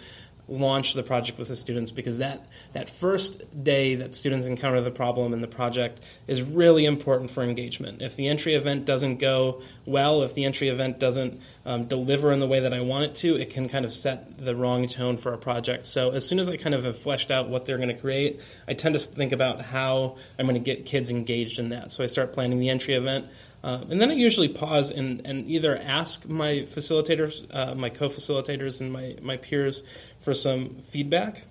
launch 0.51 0.95
the 0.95 1.03
project 1.03 1.39
with 1.39 1.49
the 1.49 1.57
students 1.57 1.91
because 1.91 2.19
that, 2.19 2.45
that 2.73 2.91
first 2.91 3.63
day 3.63 3.95
that 3.95 4.15
students 4.15 4.47
encounter 4.47 4.81
the 4.81 4.91
problem 4.91 5.33
in 5.33 5.41
the 5.41 5.47
project 5.47 6.01
is 6.27 6.43
really 6.43 6.85
important 6.85 7.31
for 7.31 7.43
engagement. 7.43 8.03
If 8.03 8.17
the 8.17 8.27
entry 8.29 8.55
event 8.55 8.85
doesn't 8.85 9.19
go 9.19 9.63
well, 9.87 10.23
if 10.23 10.35
the 10.35 10.45
entry 10.45 10.69
event 10.69 10.99
doesn't 10.99 11.41
um, 11.65 11.85
deliver 11.85 12.33
in 12.33 12.41
the 12.41 12.49
way 12.49 12.61
that 12.61 12.75
I 12.75 12.81
want 12.81 13.05
it 13.05 13.15
to, 13.17 13.37
it 13.37 13.51
can 13.51 13.69
kind 13.69 13.85
of 13.85 13.93
set 13.93 14.45
the 14.45 14.57
wrong 14.57 14.87
tone 14.89 15.17
for 15.17 15.33
a 15.33 15.39
project. 15.39 15.87
So 15.87 16.11
as 16.11 16.27
soon 16.27 16.41
as 16.41 16.51
I 16.51 16.57
kind 16.57 16.75
of 16.75 16.85
have 16.85 16.99
fleshed 16.99 17.31
out 17.31 17.49
what 17.49 17.65
they're 17.65 17.79
going 17.79 17.89
to 17.89 17.95
create, 17.95 18.41
I 18.67 18.75
tend 18.75 18.95
to 18.95 18.99
think 18.99 19.33
about 19.33 19.61
how 19.63 20.17
I'm 20.39 20.47
going 20.47 20.55
to 20.55 20.65
get 20.65 20.85
kids 20.85 21.11
engaged 21.11 21.61
in 21.61 21.69
that. 21.69 21.93
So 21.93 22.03
I 22.03 22.07
start 22.07 22.33
planning 22.33 22.59
the 22.59 22.71
entry 22.71 22.95
event. 22.95 23.29
Uh, 23.63 23.85
and 23.91 24.01
then 24.01 24.11
I 24.11 24.15
usually 24.15 24.49
pause 24.49 24.91
and, 24.91 25.21
and 25.27 25.47
either 25.47 25.77
ask 25.77 26.29
my 26.29 26.67
facilitators, 26.67 27.47
uh, 27.55 27.75
my 27.75 27.91
co 27.91 28.09
facilitators, 28.09 28.81
and 28.81 28.93
my, 28.93 29.17
my 29.21 29.37
peers 29.37 29.83
for 30.21 30.33
some 30.33 30.77
feedback, 30.77 31.45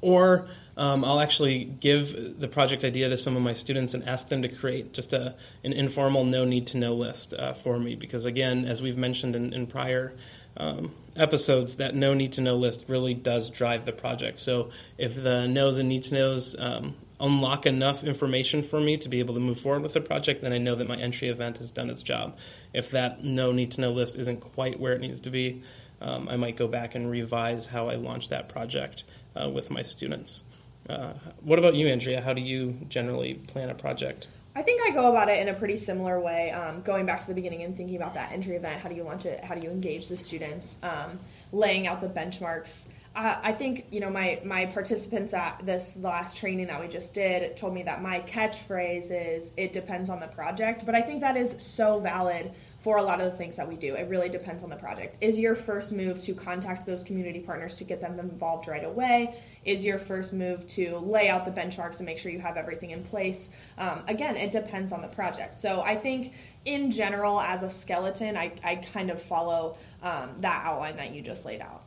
or 0.00 0.46
um, 0.76 1.04
I'll 1.04 1.20
actually 1.20 1.64
give 1.64 2.40
the 2.40 2.48
project 2.48 2.84
idea 2.84 3.08
to 3.08 3.16
some 3.16 3.36
of 3.36 3.42
my 3.42 3.52
students 3.52 3.94
and 3.94 4.06
ask 4.08 4.28
them 4.28 4.42
to 4.42 4.48
create 4.48 4.92
just 4.92 5.12
a, 5.12 5.36
an 5.62 5.72
informal 5.72 6.24
no 6.24 6.44
need 6.44 6.66
to 6.68 6.78
know 6.78 6.94
list 6.94 7.32
uh, 7.32 7.52
for 7.52 7.78
me. 7.78 7.94
Because, 7.94 8.26
again, 8.26 8.64
as 8.64 8.82
we've 8.82 8.98
mentioned 8.98 9.36
in, 9.36 9.52
in 9.52 9.68
prior 9.68 10.12
um, 10.56 10.92
episodes, 11.14 11.76
that 11.76 11.94
no 11.94 12.12
need 12.12 12.32
to 12.32 12.40
know 12.40 12.56
list 12.56 12.86
really 12.88 13.14
does 13.14 13.50
drive 13.50 13.84
the 13.84 13.92
project. 13.92 14.38
So, 14.38 14.70
if 14.98 15.14
the 15.14 15.46
knows 15.46 15.78
and 15.78 15.88
need 15.88 16.02
to 16.04 16.14
knows 16.14 16.56
um, 16.58 16.96
unlock 17.20 17.66
enough 17.66 18.02
information 18.04 18.62
for 18.62 18.80
me 18.80 18.96
to 18.98 19.08
be 19.08 19.20
able 19.20 19.34
to 19.34 19.40
move 19.40 19.58
forward 19.58 19.82
with 19.82 19.92
the 19.92 20.00
project, 20.00 20.42
then 20.42 20.52
I 20.52 20.58
know 20.58 20.74
that 20.74 20.88
my 20.88 20.96
entry 20.96 21.28
event 21.28 21.58
has 21.58 21.70
done 21.70 21.90
its 21.90 22.02
job. 22.02 22.36
If 22.72 22.90
that 22.90 23.22
no 23.22 23.52
need 23.52 23.70
to 23.72 23.80
know 23.80 23.92
list 23.92 24.18
isn't 24.18 24.40
quite 24.40 24.80
where 24.80 24.92
it 24.92 25.00
needs 25.00 25.20
to 25.22 25.30
be, 25.30 25.62
um, 26.00 26.28
I 26.28 26.36
might 26.36 26.56
go 26.56 26.68
back 26.68 26.94
and 26.94 27.10
revise 27.10 27.66
how 27.66 27.88
I 27.88 27.94
launch 27.94 28.28
that 28.28 28.48
project 28.48 29.04
uh, 29.34 29.48
with 29.48 29.70
my 29.70 29.82
students. 29.82 30.42
Uh, 30.88 31.14
what 31.40 31.58
about 31.58 31.74
you, 31.74 31.88
Andrea? 31.88 32.20
How 32.20 32.34
do 32.34 32.42
you 32.42 32.76
generally 32.88 33.34
plan 33.34 33.70
a 33.70 33.74
project? 33.74 34.28
I 34.56 34.62
think 34.62 34.82
I 34.82 34.94
go 34.94 35.10
about 35.10 35.28
it 35.28 35.40
in 35.40 35.48
a 35.48 35.54
pretty 35.54 35.76
similar 35.76 36.20
way. 36.20 36.50
Um, 36.52 36.82
going 36.82 37.06
back 37.06 37.20
to 37.20 37.26
the 37.26 37.34
beginning 37.34 37.62
and 37.62 37.76
thinking 37.76 37.96
about 37.96 38.14
that 38.14 38.32
entry 38.32 38.54
event, 38.54 38.80
how 38.80 38.88
do 38.88 38.94
you 38.94 39.02
launch 39.02 39.26
it? 39.26 39.42
How 39.42 39.54
do 39.54 39.60
you 39.60 39.70
engage 39.70 40.06
the 40.06 40.16
students? 40.16 40.78
Um, 40.82 41.18
laying 41.52 41.86
out 41.86 42.00
the 42.00 42.08
benchmarks 42.08 42.92
uh, 43.14 43.38
I 43.42 43.52
think 43.52 43.86
you 43.90 44.00
know 44.00 44.10
my 44.10 44.40
my 44.44 44.66
participants 44.66 45.34
at 45.34 45.64
this 45.64 45.96
last 45.96 46.36
training 46.36 46.66
that 46.66 46.80
we 46.80 46.88
just 46.88 47.14
did 47.14 47.56
told 47.56 47.74
me 47.74 47.84
that 47.84 48.02
my 48.02 48.20
catchphrase 48.20 49.10
is 49.10 49.52
"It 49.56 49.72
depends 49.72 50.10
on 50.10 50.20
the 50.20 50.26
project," 50.26 50.84
but 50.84 50.94
I 50.94 51.02
think 51.02 51.20
that 51.20 51.36
is 51.36 51.62
so 51.62 52.00
valid 52.00 52.52
for 52.80 52.98
a 52.98 53.02
lot 53.02 53.18
of 53.18 53.32
the 53.32 53.38
things 53.38 53.56
that 53.56 53.66
we 53.66 53.76
do. 53.76 53.94
It 53.94 54.08
really 54.10 54.28
depends 54.28 54.62
on 54.62 54.68
the 54.68 54.76
project. 54.76 55.16
Is 55.22 55.38
your 55.38 55.54
first 55.54 55.90
move 55.90 56.20
to 56.22 56.34
contact 56.34 56.84
those 56.84 57.02
community 57.02 57.40
partners 57.40 57.76
to 57.76 57.84
get 57.84 58.02
them 58.02 58.18
involved 58.18 58.68
right 58.68 58.84
away? 58.84 59.40
Is 59.64 59.82
your 59.82 59.98
first 59.98 60.34
move 60.34 60.66
to 60.66 60.98
lay 60.98 61.30
out 61.30 61.46
the 61.46 61.50
benchmarks 61.50 61.96
and 61.96 62.04
make 62.04 62.18
sure 62.18 62.30
you 62.30 62.40
have 62.40 62.58
everything 62.58 62.90
in 62.90 63.02
place? 63.02 63.50
Um, 63.78 64.02
again, 64.06 64.36
it 64.36 64.52
depends 64.52 64.92
on 64.92 65.00
the 65.00 65.08
project. 65.08 65.56
So 65.56 65.80
I 65.80 65.94
think 65.94 66.34
in 66.66 66.90
general, 66.90 67.40
as 67.40 67.62
a 67.62 67.70
skeleton, 67.70 68.36
I, 68.36 68.52
I 68.62 68.76
kind 68.76 69.10
of 69.10 69.22
follow 69.22 69.78
um, 70.02 70.32
that 70.40 70.66
outline 70.66 70.98
that 70.98 71.14
you 71.14 71.22
just 71.22 71.46
laid 71.46 71.62
out. 71.62 71.86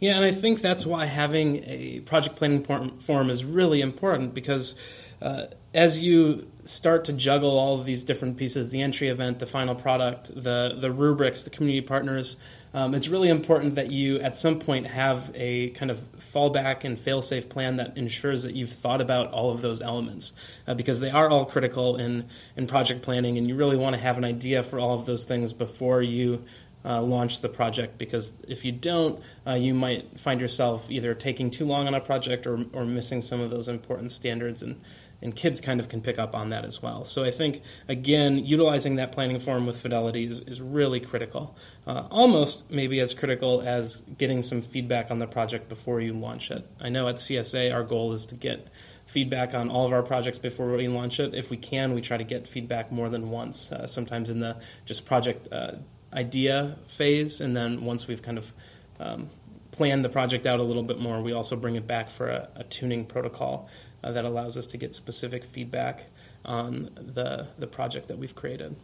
Yeah, 0.00 0.16
and 0.16 0.24
I 0.24 0.32
think 0.32 0.60
that's 0.60 0.84
why 0.84 1.06
having 1.06 1.64
a 1.66 2.00
project 2.00 2.36
planning 2.36 2.62
form 2.98 3.30
is 3.30 3.44
really 3.44 3.80
important 3.80 4.34
because 4.34 4.74
uh, 5.22 5.46
as 5.72 6.02
you 6.02 6.46
start 6.64 7.04
to 7.06 7.12
juggle 7.12 7.58
all 7.58 7.78
of 7.78 7.84
these 7.84 8.04
different 8.04 8.36
pieces 8.38 8.70
the 8.70 8.80
entry 8.80 9.08
event 9.08 9.38
the 9.38 9.46
final 9.46 9.74
product 9.74 10.34
the 10.34 10.74
the 10.78 10.90
rubrics 10.90 11.44
the 11.44 11.50
community 11.50 11.86
partners 11.86 12.36
um, 12.72 12.94
it's 12.94 13.08
really 13.08 13.28
important 13.28 13.74
that 13.74 13.90
you 13.90 14.18
at 14.20 14.36
some 14.36 14.58
point 14.58 14.86
have 14.86 15.30
a 15.34 15.70
kind 15.70 15.90
of 15.90 15.98
fallback 16.18 16.84
and 16.84 16.98
fail-safe 16.98 17.48
plan 17.48 17.76
that 17.76 17.96
ensures 17.98 18.44
that 18.44 18.54
you've 18.54 18.70
thought 18.70 19.00
about 19.00 19.30
all 19.30 19.50
of 19.50 19.60
those 19.60 19.82
elements 19.82 20.32
uh, 20.66 20.74
because 20.74 21.00
they 21.00 21.10
are 21.10 21.28
all 21.28 21.44
critical 21.44 21.96
in 21.96 22.26
in 22.56 22.66
project 22.66 23.02
planning 23.02 23.36
and 23.36 23.46
you 23.46 23.54
really 23.54 23.76
want 23.76 23.94
to 23.94 24.00
have 24.00 24.16
an 24.16 24.24
idea 24.24 24.62
for 24.62 24.78
all 24.78 24.94
of 24.94 25.04
those 25.04 25.26
things 25.26 25.52
before 25.52 26.02
you 26.02 26.42
uh, 26.84 27.00
launch 27.02 27.40
the 27.40 27.48
project 27.48 27.98
because 27.98 28.32
if 28.48 28.64
you 28.64 28.72
don't, 28.72 29.20
uh, 29.46 29.54
you 29.54 29.74
might 29.74 30.20
find 30.20 30.40
yourself 30.40 30.90
either 30.90 31.14
taking 31.14 31.50
too 31.50 31.64
long 31.64 31.86
on 31.86 31.94
a 31.94 32.00
project 32.00 32.46
or, 32.46 32.64
or 32.72 32.84
missing 32.84 33.20
some 33.20 33.40
of 33.40 33.50
those 33.50 33.68
important 33.68 34.12
standards 34.12 34.62
and 34.62 34.80
and 35.22 35.34
kids 35.34 35.60
kind 35.62 35.80
of 35.80 35.88
can 35.88 36.02
pick 36.02 36.18
up 36.18 36.34
on 36.34 36.50
that 36.50 36.66
as 36.66 36.82
well. 36.82 37.04
So 37.04 37.24
I 37.24 37.30
think 37.30 37.62
again, 37.88 38.44
utilizing 38.44 38.96
that 38.96 39.12
planning 39.12 39.38
form 39.38 39.66
with 39.66 39.80
fidelity 39.80 40.26
is, 40.26 40.40
is 40.40 40.60
really 40.60 41.00
critical, 41.00 41.56
uh, 41.86 42.06
almost 42.10 42.70
maybe 42.70 43.00
as 43.00 43.14
critical 43.14 43.62
as 43.62 44.02
getting 44.18 44.42
some 44.42 44.60
feedback 44.60 45.10
on 45.10 45.18
the 45.18 45.26
project 45.26 45.70
before 45.70 46.02
you 46.02 46.12
launch 46.12 46.50
it. 46.50 46.68
I 46.78 46.90
know 46.90 47.08
at 47.08 47.16
CSA 47.16 47.72
our 47.72 47.84
goal 47.84 48.12
is 48.12 48.26
to 48.26 48.34
get 48.34 48.68
feedback 49.06 49.54
on 49.54 49.70
all 49.70 49.86
of 49.86 49.92
our 49.92 50.02
projects 50.02 50.38
before 50.38 50.70
we 50.72 50.88
launch 50.88 51.20
it. 51.20 51.34
If 51.34 51.50
we 51.50 51.56
can, 51.56 51.94
we 51.94 52.02
try 52.02 52.18
to 52.18 52.24
get 52.24 52.46
feedback 52.46 52.92
more 52.92 53.08
than 53.08 53.30
once. 53.30 53.72
Uh, 53.72 53.86
sometimes 53.86 54.28
in 54.28 54.40
the 54.40 54.60
just 54.84 55.06
project 55.06 55.48
uh, 55.50 55.72
idea 56.14 56.76
phase, 56.86 57.40
and 57.40 57.56
then 57.56 57.84
once 57.84 58.06
we've 58.06 58.22
kind 58.22 58.38
of 58.38 58.52
um, 59.00 59.28
planned 59.70 60.04
the 60.04 60.08
project 60.08 60.46
out 60.46 60.60
a 60.60 60.62
little 60.62 60.82
bit 60.82 61.00
more, 61.00 61.20
we 61.20 61.32
also 61.32 61.56
bring 61.56 61.76
it 61.76 61.86
back 61.86 62.10
for 62.10 62.28
a, 62.28 62.48
a 62.56 62.64
tuning 62.64 63.04
protocol 63.04 63.68
uh, 64.02 64.12
that 64.12 64.24
allows 64.24 64.56
us 64.56 64.66
to 64.68 64.76
get 64.76 64.94
specific 64.94 65.44
feedback 65.44 66.06
on 66.44 66.90
the, 66.96 67.48
the 67.58 67.66
project 67.66 68.08
that 68.08 68.18
we've 68.18 68.34
created. 68.34 68.76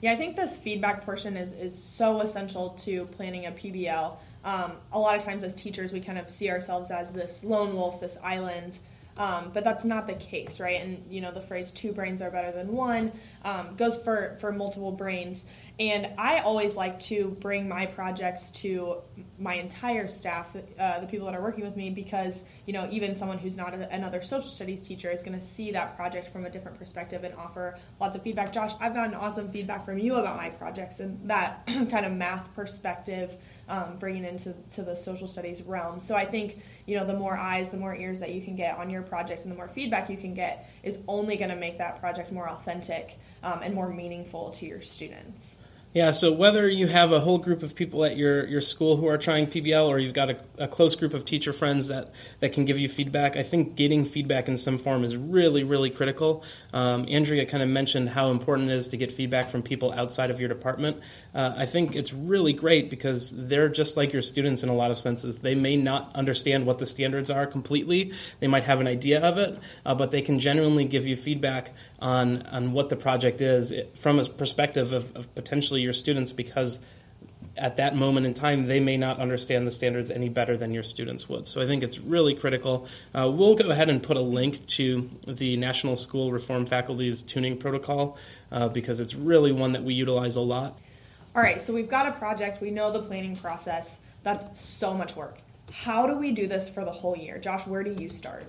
Yeah, 0.00 0.12
I 0.12 0.16
think 0.16 0.36
this 0.36 0.58
feedback 0.58 1.04
portion 1.04 1.36
is, 1.36 1.54
is 1.54 1.82
so 1.82 2.20
essential 2.20 2.70
to 2.80 3.06
planning 3.06 3.46
a 3.46 3.50
PBL. 3.50 4.16
Um, 4.44 4.72
a 4.92 4.98
lot 4.98 5.18
of 5.18 5.24
times, 5.24 5.42
as 5.42 5.54
teachers, 5.54 5.92
we 5.92 6.00
kind 6.00 6.18
of 6.18 6.30
see 6.30 6.50
ourselves 6.50 6.90
as 6.90 7.14
this 7.14 7.42
lone 7.42 7.74
wolf, 7.74 8.00
this 8.00 8.18
island. 8.22 8.78
Um, 9.18 9.50
but 9.54 9.64
that's 9.64 9.84
not 9.84 10.06
the 10.06 10.14
case, 10.14 10.60
right? 10.60 10.80
And 10.80 11.04
you 11.10 11.20
know 11.20 11.32
the 11.32 11.40
phrase 11.40 11.70
"two 11.70 11.92
brains 11.92 12.20
are 12.20 12.30
better 12.30 12.52
than 12.52 12.72
one" 12.72 13.12
um, 13.44 13.76
goes 13.76 13.96
for 14.02 14.36
for 14.40 14.52
multiple 14.52 14.92
brains. 14.92 15.46
And 15.78 16.08
I 16.16 16.38
always 16.38 16.74
like 16.74 17.00
to 17.00 17.36
bring 17.40 17.68
my 17.68 17.84
projects 17.84 18.50
to 18.62 19.02
my 19.38 19.54
entire 19.54 20.08
staff, 20.08 20.56
uh, 20.78 21.00
the 21.00 21.06
people 21.06 21.26
that 21.26 21.34
are 21.34 21.42
working 21.42 21.64
with 21.64 21.76
me, 21.76 21.90
because 21.90 22.44
you 22.66 22.72
know 22.72 22.88
even 22.90 23.14
someone 23.14 23.38
who's 23.38 23.56
not 23.56 23.74
a, 23.74 23.90
another 23.94 24.22
social 24.22 24.48
studies 24.48 24.82
teacher 24.82 25.10
is 25.10 25.22
going 25.22 25.38
to 25.38 25.44
see 25.44 25.72
that 25.72 25.96
project 25.96 26.32
from 26.32 26.44
a 26.44 26.50
different 26.50 26.78
perspective 26.78 27.24
and 27.24 27.34
offer 27.34 27.78
lots 28.00 28.16
of 28.16 28.22
feedback. 28.22 28.52
Josh, 28.52 28.72
I've 28.80 28.94
gotten 28.94 29.14
awesome 29.14 29.50
feedback 29.50 29.84
from 29.84 29.98
you 29.98 30.16
about 30.16 30.36
my 30.36 30.50
projects 30.50 31.00
and 31.00 31.28
that 31.30 31.66
kind 31.66 32.04
of 32.06 32.12
math 32.12 32.54
perspective, 32.54 33.36
um, 33.68 33.96
bringing 33.98 34.24
into 34.24 34.54
to 34.70 34.82
the 34.82 34.96
social 34.96 35.28
studies 35.28 35.62
realm. 35.62 36.00
So 36.00 36.14
I 36.14 36.24
think 36.24 36.62
you 36.86 36.96
know 36.96 37.06
the 37.06 37.16
more 37.16 37.36
eyes, 37.36 37.70
the 37.70 37.76
more 37.76 37.94
ears 37.94 38.20
that 38.20 38.32
you 38.32 38.42
can 38.42 38.56
get 38.56 38.78
on 38.78 38.90
your 38.90 39.02
project, 39.02 39.42
and 39.42 39.52
the 39.52 39.56
more 39.56 39.68
feedback 39.68 40.08
you 40.08 40.16
can 40.16 40.34
get 40.34 40.70
is 40.82 41.00
only 41.08 41.36
going 41.36 41.50
to 41.50 41.56
make 41.56 41.78
that 41.78 42.00
project 42.00 42.32
more 42.32 42.48
authentic 42.48 43.18
um, 43.42 43.60
and 43.62 43.74
more 43.74 43.88
meaningful 43.88 44.50
to 44.50 44.66
your 44.66 44.80
students. 44.80 45.62
Yeah, 45.96 46.10
so 46.10 46.30
whether 46.30 46.68
you 46.68 46.88
have 46.88 47.12
a 47.12 47.20
whole 47.20 47.38
group 47.38 47.62
of 47.62 47.74
people 47.74 48.04
at 48.04 48.18
your, 48.18 48.46
your 48.48 48.60
school 48.60 48.98
who 48.98 49.06
are 49.06 49.16
trying 49.16 49.46
PBL 49.46 49.88
or 49.88 49.98
you've 49.98 50.12
got 50.12 50.28
a, 50.28 50.36
a, 50.58 50.68
close 50.68 50.94
group 50.94 51.14
of 51.14 51.24
teacher 51.24 51.54
friends 51.54 51.88
that, 51.88 52.10
that 52.40 52.52
can 52.52 52.66
give 52.66 52.78
you 52.78 52.86
feedback, 52.86 53.34
I 53.38 53.42
think 53.42 53.76
getting 53.76 54.04
feedback 54.04 54.46
in 54.46 54.58
some 54.58 54.76
form 54.76 55.04
is 55.04 55.16
really, 55.16 55.64
really 55.64 55.88
critical. 55.88 56.44
Um, 56.74 57.06
Andrea 57.08 57.46
kind 57.46 57.62
of 57.62 57.70
mentioned 57.70 58.10
how 58.10 58.30
important 58.30 58.68
it 58.68 58.74
is 58.74 58.88
to 58.88 58.98
get 58.98 59.10
feedback 59.10 59.48
from 59.48 59.62
people 59.62 59.90
outside 59.90 60.28
of 60.28 60.38
your 60.38 60.50
department. 60.50 60.98
Uh, 61.34 61.54
I 61.56 61.64
think 61.64 61.96
it's 61.96 62.12
really 62.12 62.52
great 62.52 62.90
because 62.90 63.34
they're 63.48 63.70
just 63.70 63.96
like 63.96 64.12
your 64.12 64.20
students 64.20 64.62
in 64.62 64.68
a 64.68 64.74
lot 64.74 64.90
of 64.90 64.98
senses. 64.98 65.38
They 65.38 65.54
may 65.54 65.76
not 65.76 66.14
understand 66.14 66.66
what 66.66 66.78
the 66.78 66.84
standards 66.84 67.30
are 67.30 67.46
completely, 67.46 68.12
they 68.40 68.48
might 68.48 68.64
have 68.64 68.82
an 68.82 68.86
idea 68.86 69.22
of 69.22 69.38
it, 69.38 69.58
uh, 69.86 69.94
but 69.94 70.10
they 70.10 70.20
can 70.20 70.40
genuinely 70.40 70.84
give 70.84 71.06
you 71.06 71.16
feedback 71.16 71.72
on, 72.00 72.42
on 72.42 72.72
what 72.72 72.90
the 72.90 72.96
project 72.96 73.40
is 73.40 73.72
from 73.94 74.18
a 74.18 74.24
perspective 74.26 74.92
of, 74.92 75.16
of 75.16 75.34
potentially 75.34 75.85
your 75.86 75.94
students 75.94 76.32
because 76.32 76.84
at 77.56 77.76
that 77.76 77.96
moment 77.96 78.26
in 78.26 78.34
time, 78.34 78.64
they 78.64 78.80
may 78.80 78.96
not 78.96 79.18
understand 79.18 79.66
the 79.66 79.70
standards 79.70 80.10
any 80.10 80.28
better 80.28 80.56
than 80.56 80.74
your 80.74 80.82
students 80.82 81.28
would. 81.28 81.46
So 81.46 81.62
I 81.62 81.66
think 81.66 81.82
it's 81.82 81.98
really 81.98 82.34
critical. 82.34 82.86
Uh, 83.14 83.30
we'll 83.32 83.54
go 83.54 83.70
ahead 83.70 83.88
and 83.88 84.02
put 84.02 84.16
a 84.16 84.20
link 84.20 84.66
to 84.66 85.08
the 85.26 85.56
National 85.56 85.96
School 85.96 86.32
Reform 86.32 86.66
Faculty's 86.66 87.22
tuning 87.22 87.56
protocol 87.56 88.18
uh, 88.52 88.68
because 88.68 89.00
it's 89.00 89.14
really 89.14 89.52
one 89.52 89.72
that 89.72 89.82
we 89.82 89.94
utilize 89.94 90.36
a 90.36 90.42
lot. 90.42 90.78
All 91.34 91.42
right, 91.42 91.62
so 91.62 91.72
we've 91.72 91.88
got 91.88 92.08
a 92.08 92.12
project, 92.12 92.60
we 92.60 92.70
know 92.70 92.92
the 92.92 93.02
planning 93.02 93.36
process. 93.36 94.00
That's 94.22 94.60
so 94.60 94.94
much 94.94 95.16
work. 95.16 95.38
How 95.70 96.06
do 96.06 96.16
we 96.16 96.32
do 96.32 96.46
this 96.46 96.68
for 96.68 96.84
the 96.84 96.92
whole 96.92 97.16
year? 97.16 97.38
Josh, 97.38 97.66
where 97.66 97.82
do 97.82 97.94
you 97.98 98.08
start? 98.08 98.44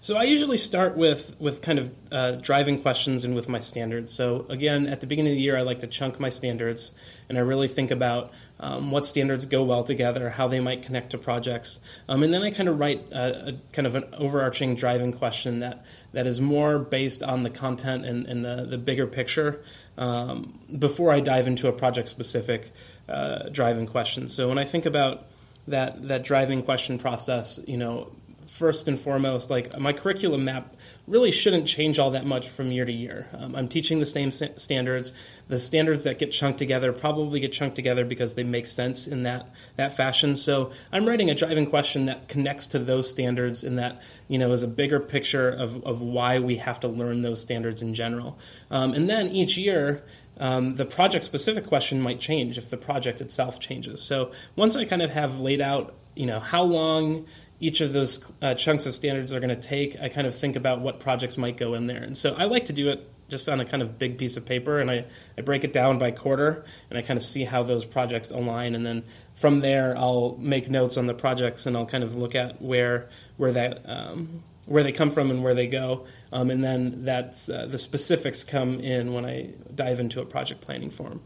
So 0.00 0.16
I 0.16 0.22
usually 0.22 0.58
start 0.58 0.96
with 0.96 1.34
with 1.40 1.60
kind 1.60 1.80
of 1.80 1.90
uh, 2.12 2.32
driving 2.32 2.80
questions 2.82 3.24
and 3.24 3.34
with 3.34 3.48
my 3.48 3.58
standards. 3.58 4.12
So 4.12 4.46
again, 4.48 4.86
at 4.86 5.00
the 5.00 5.08
beginning 5.08 5.32
of 5.32 5.36
the 5.36 5.42
year, 5.42 5.56
I 5.56 5.62
like 5.62 5.80
to 5.80 5.88
chunk 5.88 6.20
my 6.20 6.28
standards, 6.28 6.92
and 7.28 7.36
I 7.36 7.40
really 7.40 7.66
think 7.66 7.90
about 7.90 8.32
um, 8.60 8.92
what 8.92 9.06
standards 9.06 9.46
go 9.46 9.64
well 9.64 9.82
together, 9.82 10.30
how 10.30 10.46
they 10.46 10.60
might 10.60 10.84
connect 10.84 11.10
to 11.10 11.18
projects, 11.18 11.80
um, 12.08 12.22
and 12.22 12.32
then 12.32 12.44
I 12.44 12.52
kind 12.52 12.68
of 12.68 12.78
write 12.78 13.10
a, 13.10 13.48
a, 13.48 13.52
kind 13.72 13.88
of 13.88 13.96
an 13.96 14.04
overarching 14.12 14.76
driving 14.76 15.12
question 15.12 15.58
that 15.60 15.84
that 16.12 16.28
is 16.28 16.40
more 16.40 16.78
based 16.78 17.24
on 17.24 17.42
the 17.42 17.50
content 17.50 18.06
and, 18.06 18.24
and 18.26 18.44
the 18.44 18.66
the 18.70 18.78
bigger 18.78 19.08
picture 19.08 19.64
um, 19.96 20.60
before 20.78 21.10
I 21.10 21.18
dive 21.18 21.48
into 21.48 21.66
a 21.66 21.72
project 21.72 22.06
specific 22.06 22.70
uh, 23.08 23.48
driving 23.48 23.88
question. 23.88 24.28
So 24.28 24.48
when 24.48 24.58
I 24.58 24.64
think 24.64 24.86
about 24.86 25.26
that 25.66 26.06
that 26.06 26.22
driving 26.22 26.62
question 26.62 26.98
process, 26.98 27.58
you 27.66 27.76
know, 27.76 28.12
first 28.48 28.88
and 28.88 28.98
foremost, 28.98 29.50
like 29.50 29.78
my 29.78 29.92
curriculum 29.92 30.44
map 30.44 30.74
really 31.06 31.30
shouldn't 31.30 31.66
change 31.66 31.98
all 31.98 32.12
that 32.12 32.24
much 32.24 32.48
from 32.48 32.72
year 32.72 32.84
to 32.84 32.92
year. 32.92 33.28
Um, 33.36 33.54
I'm 33.54 33.68
teaching 33.68 33.98
the 33.98 34.06
same 34.06 34.30
st- 34.30 34.58
standards. 34.58 35.12
The 35.48 35.58
standards 35.58 36.04
that 36.04 36.18
get 36.18 36.32
chunked 36.32 36.58
together 36.58 36.92
probably 36.92 37.40
get 37.40 37.52
chunked 37.52 37.76
together 37.76 38.06
because 38.06 38.34
they 38.34 38.44
make 38.44 38.66
sense 38.66 39.06
in 39.06 39.24
that 39.24 39.50
that 39.76 39.96
fashion. 39.96 40.34
So 40.34 40.72
I'm 40.90 41.06
writing 41.06 41.28
a 41.28 41.34
driving 41.34 41.66
question 41.66 42.06
that 42.06 42.28
connects 42.28 42.68
to 42.68 42.78
those 42.78 43.08
standards 43.08 43.64
and 43.64 43.78
that 43.78 44.00
you 44.28 44.38
know 44.38 44.50
is 44.52 44.62
a 44.62 44.68
bigger 44.68 44.98
picture 44.98 45.50
of, 45.50 45.84
of 45.84 46.00
why 46.00 46.38
we 46.38 46.56
have 46.56 46.80
to 46.80 46.88
learn 46.88 47.20
those 47.20 47.42
standards 47.42 47.82
in 47.82 47.92
general. 47.94 48.38
Um, 48.70 48.92
and 48.92 49.08
then 49.08 49.28
each 49.28 49.56
year. 49.56 50.02
Um, 50.40 50.76
the 50.76 50.86
project 50.86 51.24
specific 51.24 51.66
question 51.66 52.00
might 52.00 52.20
change 52.20 52.58
if 52.58 52.70
the 52.70 52.76
project 52.76 53.20
itself 53.20 53.58
changes. 53.58 54.00
So 54.00 54.30
once 54.54 54.76
I 54.76 54.84
kind 54.84 55.02
of 55.02 55.10
have 55.10 55.40
laid 55.40 55.60
out, 55.60 55.96
you 56.14 56.26
know, 56.26 56.38
how 56.38 56.62
long 56.62 57.26
each 57.60 57.80
of 57.80 57.92
those 57.92 58.24
uh, 58.40 58.54
chunks 58.54 58.86
of 58.86 58.94
standards 58.94 59.34
are 59.34 59.40
going 59.40 59.48
to 59.48 59.56
take, 59.56 60.00
I 60.00 60.08
kind 60.08 60.26
of 60.26 60.34
think 60.34 60.56
about 60.56 60.80
what 60.80 61.00
projects 61.00 61.36
might 61.36 61.56
go 61.56 61.74
in 61.74 61.86
there. 61.86 62.02
And 62.02 62.16
so 62.16 62.34
I 62.36 62.44
like 62.44 62.66
to 62.66 62.72
do 62.72 62.88
it 62.88 63.08
just 63.28 63.48
on 63.48 63.60
a 63.60 63.64
kind 63.64 63.82
of 63.82 63.98
big 63.98 64.16
piece 64.16 64.36
of 64.36 64.46
paper 64.46 64.78
and 64.78 64.90
I, 64.90 65.04
I 65.36 65.42
break 65.42 65.64
it 65.64 65.72
down 65.72 65.98
by 65.98 66.12
quarter 66.12 66.64
and 66.88 66.98
I 66.98 67.02
kind 67.02 67.18
of 67.18 67.24
see 67.24 67.44
how 67.44 67.62
those 67.62 67.84
projects 67.84 68.30
align. 68.30 68.74
And 68.74 68.86
then 68.86 69.02
from 69.34 69.60
there, 69.60 69.96
I'll 69.98 70.36
make 70.38 70.70
notes 70.70 70.96
on 70.96 71.06
the 71.06 71.14
projects 71.14 71.66
and 71.66 71.76
I'll 71.76 71.86
kind 71.86 72.04
of 72.04 72.16
look 72.16 72.34
at 72.34 72.62
where, 72.62 73.08
where 73.36 73.52
that, 73.52 73.82
um, 73.84 74.42
where 74.66 74.82
they 74.82 74.92
come 74.92 75.10
from 75.10 75.30
and 75.30 75.42
where 75.42 75.54
they 75.54 75.66
go. 75.66 76.06
Um, 76.32 76.50
and 76.50 76.62
then 76.62 77.04
that's, 77.04 77.50
uh, 77.50 77.66
the 77.66 77.78
specifics 77.78 78.44
come 78.44 78.80
in 78.80 79.12
when 79.12 79.26
I 79.26 79.50
dive 79.74 80.00
into 80.00 80.20
a 80.20 80.24
project 80.24 80.60
planning 80.60 80.90
form. 80.90 81.20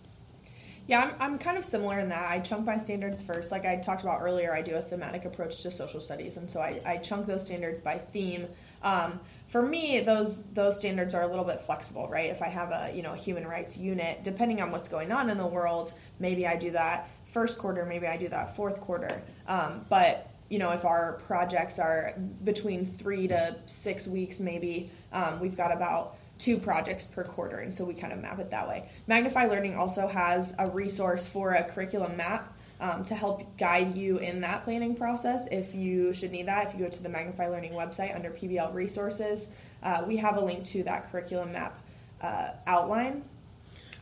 Yeah, 0.93 1.05
I'm, 1.05 1.15
I'm 1.33 1.39
kind 1.39 1.57
of 1.57 1.65
similar 1.65 1.99
in 2.01 2.11
that 2.11 2.31
I 2.31 2.41
chunk 2.41 2.67
my 2.67 2.77
standards 2.77 3.23
first. 3.23 3.51
Like 3.51 3.65
I 3.65 3.77
talked 3.77 4.03
about 4.03 4.21
earlier, 4.21 4.53
I 4.53 4.61
do 4.61 4.75
a 4.75 4.83
thematic 4.83 5.25
approach 5.25 5.63
to 5.63 5.71
social 5.71 6.03
studies, 6.03 6.37
and 6.37 6.51
so 6.51 6.61
I, 6.61 6.83
I 6.85 6.97
chunk 6.99 7.27
those 7.27 7.47
standards 7.47 7.81
by 7.81 7.97
theme. 7.97 8.47
Um, 8.83 9.19
for 9.47 9.63
me, 9.63 10.01
those 10.01 10.45
those 10.53 10.79
standards 10.79 11.15
are 11.15 11.23
a 11.23 11.27
little 11.27 11.47
bit 11.47 11.63
flexible, 11.63 12.09
right? 12.09 12.29
If 12.29 12.43
I 12.43 12.49
have 12.49 12.73
a 12.73 12.93
you 12.95 13.03
know 13.03 13.15
human 13.15 13.47
rights 13.47 13.79
unit, 13.79 14.23
depending 14.23 14.61
on 14.61 14.71
what's 14.71 14.91
going 14.91 15.13
on 15.13 15.31
in 15.31 15.39
the 15.39 15.47
world, 15.47 15.95
maybe 16.19 16.47
I 16.47 16.57
do 16.57 16.73
that 16.73 17.09
first 17.25 17.59
quarter, 17.59 17.87
maybe 17.87 18.07
I 18.07 18.19
do 18.19 18.29
that 18.29 18.55
fourth 18.55 18.79
quarter. 18.83 19.23
Um, 19.49 19.87
but 19.89 20.31
you 20.51 20.59
know, 20.59 20.73
if 20.73 20.85
our 20.85 21.15
projects 21.27 21.79
are 21.79 22.13
between 22.45 22.85
three 22.85 23.29
to 23.29 23.57
six 23.65 24.07
weeks, 24.07 24.41
maybe 24.41 24.91
um, 25.11 25.41
we've 25.41 25.57
got 25.57 25.73
about 25.73 26.19
two 26.43 26.59
projects 26.59 27.07
per 27.07 27.23
quarter, 27.23 27.59
and 27.59 27.73
so 27.73 27.85
we 27.85 27.95
kind 27.95 28.13
of 28.13 28.19
map 28.19 28.41
it 28.41 28.51
that 28.51 28.67
way. 28.67 28.91
Magnify 29.07 29.47
Learning 29.47 29.77
also 29.77 30.09
has 30.09 30.57
a 30.59 30.69
resource 30.69 31.29
for 31.29 31.53
a 31.53 31.63
curriculum 31.63 32.17
map 32.17 32.53
um, 32.81 33.05
to 33.05 33.15
help 33.15 33.57
guide 33.57 33.97
you 33.97 34.19
in 34.19 34.41
that 34.41 34.65
planning 34.65 34.97
process 34.97 35.47
if 35.53 35.73
you 35.73 36.13
should 36.13 36.33
need 36.33 36.49
that. 36.49 36.67
If 36.67 36.75
you 36.75 36.85
go 36.85 36.91
to 36.91 37.03
the 37.03 37.09
Magnify 37.09 37.49
Learning 37.49 37.73
website 37.73 38.13
under 38.13 38.31
PBL 38.31 38.75
resources, 38.75 39.53
uh, 39.85 40.03
we 40.07 40.17
have 40.17 40.37
a 40.37 40.41
link 40.41 40.65
to 40.65 40.83
that 40.83 41.13
curriculum 41.13 41.53
map 41.53 41.79
uh, 42.21 42.49
outline. 42.67 43.23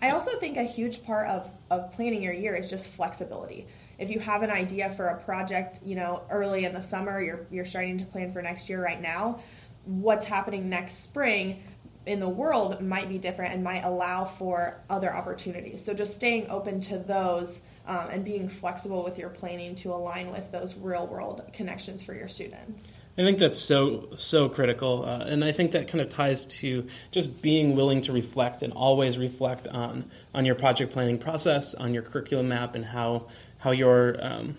I 0.00 0.11
also 0.11 0.38
think 0.38 0.57
a 0.57 0.64
huge 0.64 1.05
part 1.05 1.29
of, 1.29 1.50
of 1.70 1.92
planning 1.92 2.22
your 2.22 2.33
year 2.33 2.55
is 2.55 2.70
just 2.70 2.88
flexibility. 2.88 3.66
If 3.98 4.09
you 4.09 4.18
have 4.18 4.42
an 4.42 4.50
idea 4.50 4.88
for 4.88 5.09
a 5.09 5.20
project, 5.20 5.81
you 5.85 5.94
know, 5.94 6.22
early 6.31 6.64
in 6.64 6.72
the 6.72 6.81
summer, 6.81 7.20
you're, 7.20 7.44
you're 7.50 7.66
starting 7.66 7.98
to 7.98 8.07
plan 8.07 8.33
for 8.33 8.40
next 8.40 8.70
year 8.70 8.83
right 8.83 9.00
now, 9.00 9.40
what's 9.85 10.24
happening 10.24 10.70
next 10.70 11.05
spring 11.05 11.62
in 12.06 12.20
the 12.20 12.28
world 12.28 12.80
might 12.80 13.08
be 13.08 13.18
different 13.18 13.54
and 13.54 13.62
might 13.62 13.84
allow 13.84 14.24
for 14.24 14.80
other 14.88 15.14
opportunities. 15.14 15.84
So 15.84 15.94
just 15.94 16.16
staying 16.16 16.48
open 16.48 16.80
to 16.80 16.98
those 16.98 17.62
um, 17.86 18.08
and 18.10 18.24
being 18.24 18.48
flexible 18.48 19.02
with 19.02 19.18
your 19.18 19.30
planning 19.30 19.74
to 19.76 19.92
align 19.92 20.30
with 20.30 20.52
those 20.52 20.76
real 20.76 21.06
world 21.06 21.42
connections 21.52 22.02
for 22.02 22.14
your 22.14 22.28
students. 22.28 23.00
I 23.18 23.22
think 23.22 23.38
that's 23.38 23.58
so 23.58 24.10
so 24.16 24.48
critical, 24.48 25.04
uh, 25.04 25.24
and 25.26 25.44
I 25.44 25.52
think 25.52 25.72
that 25.72 25.88
kind 25.88 26.00
of 26.00 26.08
ties 26.08 26.46
to 26.46 26.86
just 27.10 27.42
being 27.42 27.74
willing 27.74 28.00
to 28.02 28.12
reflect 28.12 28.62
and 28.62 28.72
always 28.72 29.18
reflect 29.18 29.66
on 29.66 30.10
on 30.34 30.44
your 30.44 30.54
project 30.54 30.92
planning 30.92 31.18
process, 31.18 31.74
on 31.74 31.92
your 31.92 32.02
curriculum 32.02 32.48
map, 32.48 32.74
and 32.76 32.84
how 32.84 33.26
how 33.58 33.72
you're 33.72 34.16
um, 34.24 34.56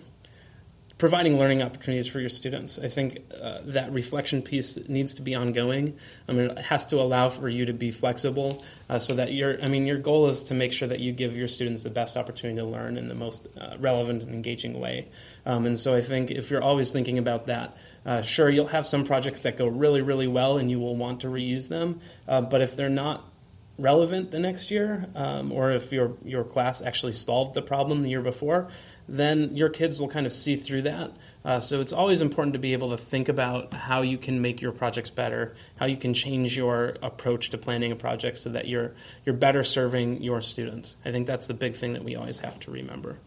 providing 1.02 1.36
learning 1.36 1.60
opportunities 1.60 2.06
for 2.06 2.20
your 2.20 2.28
students. 2.28 2.78
I 2.78 2.86
think 2.86 3.24
uh, 3.42 3.58
that 3.64 3.92
reflection 3.92 4.40
piece 4.40 4.88
needs 4.88 5.14
to 5.14 5.22
be 5.22 5.34
ongoing. 5.34 5.96
I 6.28 6.32
mean, 6.32 6.50
it 6.50 6.58
has 6.58 6.86
to 6.86 7.00
allow 7.00 7.28
for 7.28 7.48
you 7.48 7.64
to 7.64 7.72
be 7.72 7.90
flexible, 7.90 8.64
uh, 8.88 9.00
so 9.00 9.16
that 9.16 9.32
your 9.32 9.60
I 9.60 9.66
mean, 9.66 9.84
your 9.84 9.98
goal 9.98 10.28
is 10.28 10.44
to 10.44 10.54
make 10.54 10.72
sure 10.72 10.86
that 10.86 11.00
you 11.00 11.10
give 11.10 11.36
your 11.36 11.48
students 11.48 11.82
the 11.82 11.90
best 11.90 12.16
opportunity 12.16 12.60
to 12.60 12.64
learn 12.64 12.96
in 12.96 13.08
the 13.08 13.16
most 13.16 13.48
uh, 13.60 13.74
relevant 13.80 14.22
and 14.22 14.32
engaging 14.32 14.78
way. 14.78 15.08
Um, 15.44 15.66
and 15.66 15.76
so 15.76 15.92
I 15.92 16.02
think 16.02 16.30
if 16.30 16.52
you're 16.52 16.62
always 16.62 16.92
thinking 16.92 17.18
about 17.18 17.46
that. 17.46 17.76
Uh, 18.06 18.22
sure, 18.22 18.48
you'll 18.48 18.66
have 18.66 18.86
some 18.86 19.02
projects 19.02 19.42
that 19.42 19.56
go 19.56 19.66
really, 19.66 20.02
really 20.02 20.28
well, 20.28 20.58
and 20.58 20.70
you 20.70 20.78
will 20.78 20.94
want 20.94 21.22
to 21.22 21.26
reuse 21.26 21.68
them. 21.68 22.00
Uh, 22.28 22.40
but 22.40 22.60
if 22.60 22.76
they're 22.76 22.88
not 22.88 23.24
relevant 23.78 24.30
the 24.30 24.38
next 24.38 24.70
year, 24.70 25.06
um, 25.14 25.50
or 25.50 25.72
if 25.72 25.92
your 25.92 26.12
your 26.24 26.44
class 26.44 26.80
actually 26.82 27.12
solved 27.12 27.54
the 27.54 27.62
problem 27.62 28.02
the 28.02 28.10
year 28.10 28.22
before, 28.22 28.68
then 29.08 29.56
your 29.56 29.68
kids 29.68 30.00
will 30.00 30.08
kind 30.08 30.26
of 30.26 30.32
see 30.32 30.56
through 30.56 30.82
that. 30.82 31.12
Uh, 31.44 31.58
so 31.58 31.80
it's 31.80 31.92
always 31.92 32.22
important 32.22 32.52
to 32.52 32.58
be 32.58 32.72
able 32.72 32.90
to 32.90 32.96
think 32.96 33.28
about 33.28 33.72
how 33.74 34.02
you 34.02 34.16
can 34.16 34.40
make 34.40 34.60
your 34.60 34.72
projects 34.72 35.10
better, 35.10 35.54
how 35.76 35.86
you 35.86 35.96
can 35.96 36.14
change 36.14 36.56
your 36.56 36.96
approach 37.02 37.50
to 37.50 37.58
planning 37.58 37.90
a 37.90 37.96
project 37.96 38.38
so 38.38 38.50
that 38.50 38.68
you're 38.68 38.94
you're 39.26 39.34
better 39.34 39.64
serving 39.64 40.22
your 40.22 40.40
students. 40.40 40.96
I 41.04 41.10
think 41.10 41.26
that's 41.26 41.46
the 41.46 41.54
big 41.54 41.74
thing 41.74 41.94
that 41.94 42.04
we 42.04 42.14
always 42.14 42.38
have 42.40 42.60
to 42.60 42.70
remember. 42.70 43.18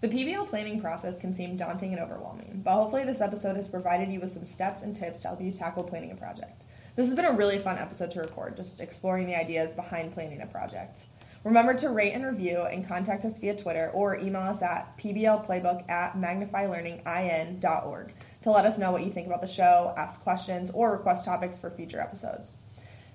The 0.00 0.08
PBL 0.08 0.48
planning 0.48 0.80
process 0.80 1.18
can 1.18 1.34
seem 1.34 1.56
daunting 1.56 1.92
and 1.92 2.00
overwhelming, 2.00 2.60
but 2.62 2.74
hopefully 2.74 3.04
this 3.04 3.22
episode 3.22 3.56
has 3.56 3.66
provided 3.66 4.10
you 4.10 4.20
with 4.20 4.30
some 4.30 4.44
steps 4.44 4.82
and 4.82 4.94
tips 4.94 5.20
to 5.20 5.28
help 5.28 5.40
you 5.40 5.50
tackle 5.50 5.82
planning 5.82 6.10
a 6.10 6.14
project. 6.14 6.64
This 6.96 7.06
has 7.06 7.16
been 7.16 7.24
a 7.24 7.32
really 7.32 7.58
fun 7.58 7.78
episode 7.78 8.10
to 8.12 8.20
record, 8.20 8.56
just 8.56 8.80
exploring 8.80 9.26
the 9.26 9.34
ideas 9.34 9.72
behind 9.72 10.12
planning 10.12 10.42
a 10.42 10.46
project. 10.46 11.06
Remember 11.44 11.74
to 11.74 11.90
rate 11.90 12.12
and 12.12 12.24
review 12.24 12.62
and 12.62 12.88
contact 12.88 13.24
us 13.26 13.38
via 13.38 13.54
Twitter 13.54 13.90
or 13.92 14.16
email 14.16 14.42
us 14.42 14.62
at 14.62 14.96
pblplaybook 14.98 15.88
at 15.90 16.14
magnifylearningin.org 16.14 18.14
to 18.42 18.50
let 18.50 18.64
us 18.64 18.78
know 18.78 18.90
what 18.90 19.04
you 19.04 19.10
think 19.10 19.26
about 19.26 19.42
the 19.42 19.46
show, 19.46 19.92
ask 19.96 20.22
questions, 20.22 20.70
or 20.70 20.92
request 20.92 21.26
topics 21.26 21.58
for 21.58 21.70
future 21.70 22.00
episodes. 22.00 22.56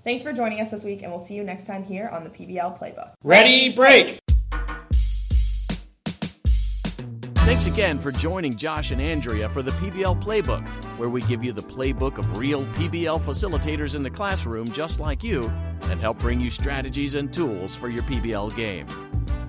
Thanks 0.03 0.23
for 0.23 0.31
joining 0.31 0.61
us 0.61 0.71
this 0.71 0.83
week, 0.83 1.01
and 1.01 1.11
we'll 1.11 1.19
see 1.19 1.35
you 1.35 1.43
next 1.43 1.65
time 1.65 1.83
here 1.83 2.07
on 2.07 2.23
the 2.23 2.29
PBL 2.29 2.79
Playbook. 2.79 3.13
Ready, 3.23 3.73
break! 3.73 4.19
Thanks 7.59 7.75
again 7.75 7.99
for 7.99 8.13
joining 8.13 8.55
Josh 8.55 8.91
and 8.91 9.01
Andrea 9.01 9.49
for 9.49 9.61
the 9.61 9.71
PBL 9.71 10.23
Playbook, 10.23 10.65
where 10.97 11.09
we 11.09 11.21
give 11.23 11.43
you 11.43 11.51
the 11.51 11.61
playbook 11.61 12.17
of 12.17 12.37
real 12.37 12.63
PBL 12.63 13.19
facilitators 13.19 13.95
in 13.95 14.03
the 14.03 14.09
classroom 14.09 14.71
just 14.71 15.01
like 15.01 15.25
you 15.25 15.43
and 15.89 15.99
help 15.99 16.19
bring 16.19 16.39
you 16.39 16.49
strategies 16.49 17.15
and 17.15 17.33
tools 17.33 17.75
for 17.75 17.89
your 17.89 18.03
PBL 18.03 18.55
game. 18.55 18.87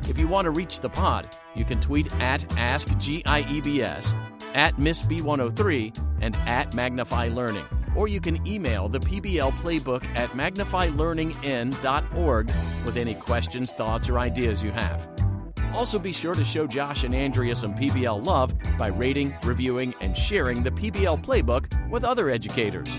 If 0.09 0.19
you 0.19 0.27
want 0.27 0.47
to 0.47 0.51
reach 0.51 0.81
the 0.81 0.89
pod, 0.89 1.37
you 1.55 1.65
can 1.65 1.79
tweet 1.79 2.13
at 2.15 2.41
AskGIEBS, 2.41 4.13
at 4.55 4.75
MissB103, 4.75 6.05
and 6.21 6.35
at 6.49 6.75
Magnify 6.75 7.29
Learning. 7.29 7.63
Or 7.95 8.09
you 8.09 8.21
can 8.21 8.45
email 8.45 8.89
the 8.89 8.99
PBL 8.99 9.53
Playbook 9.53 10.05
at 10.17 10.31
magnifylearningin.org 10.31 12.47
with 12.85 12.97
any 12.97 13.15
questions, 13.15 13.73
thoughts, 13.73 14.11
or 14.11 14.19
ideas 14.19 14.65
you 14.65 14.73
have. 14.73 15.20
Also, 15.75 15.99
be 15.99 16.13
sure 16.13 16.35
to 16.35 16.45
show 16.45 16.67
Josh 16.67 17.05
and 17.05 17.15
Andrea 17.15 17.55
some 17.55 17.75
PBL 17.75 18.25
love 18.27 18.55
by 18.77 18.89
rating, 18.89 19.35
reviewing, 19.45 19.95
and 20.01 20.17
sharing 20.17 20.63
the 20.63 20.71
PBL 20.71 21.23
Playbook 21.23 21.89
with 21.89 22.05
other 22.05 22.29
educators. 22.29 22.99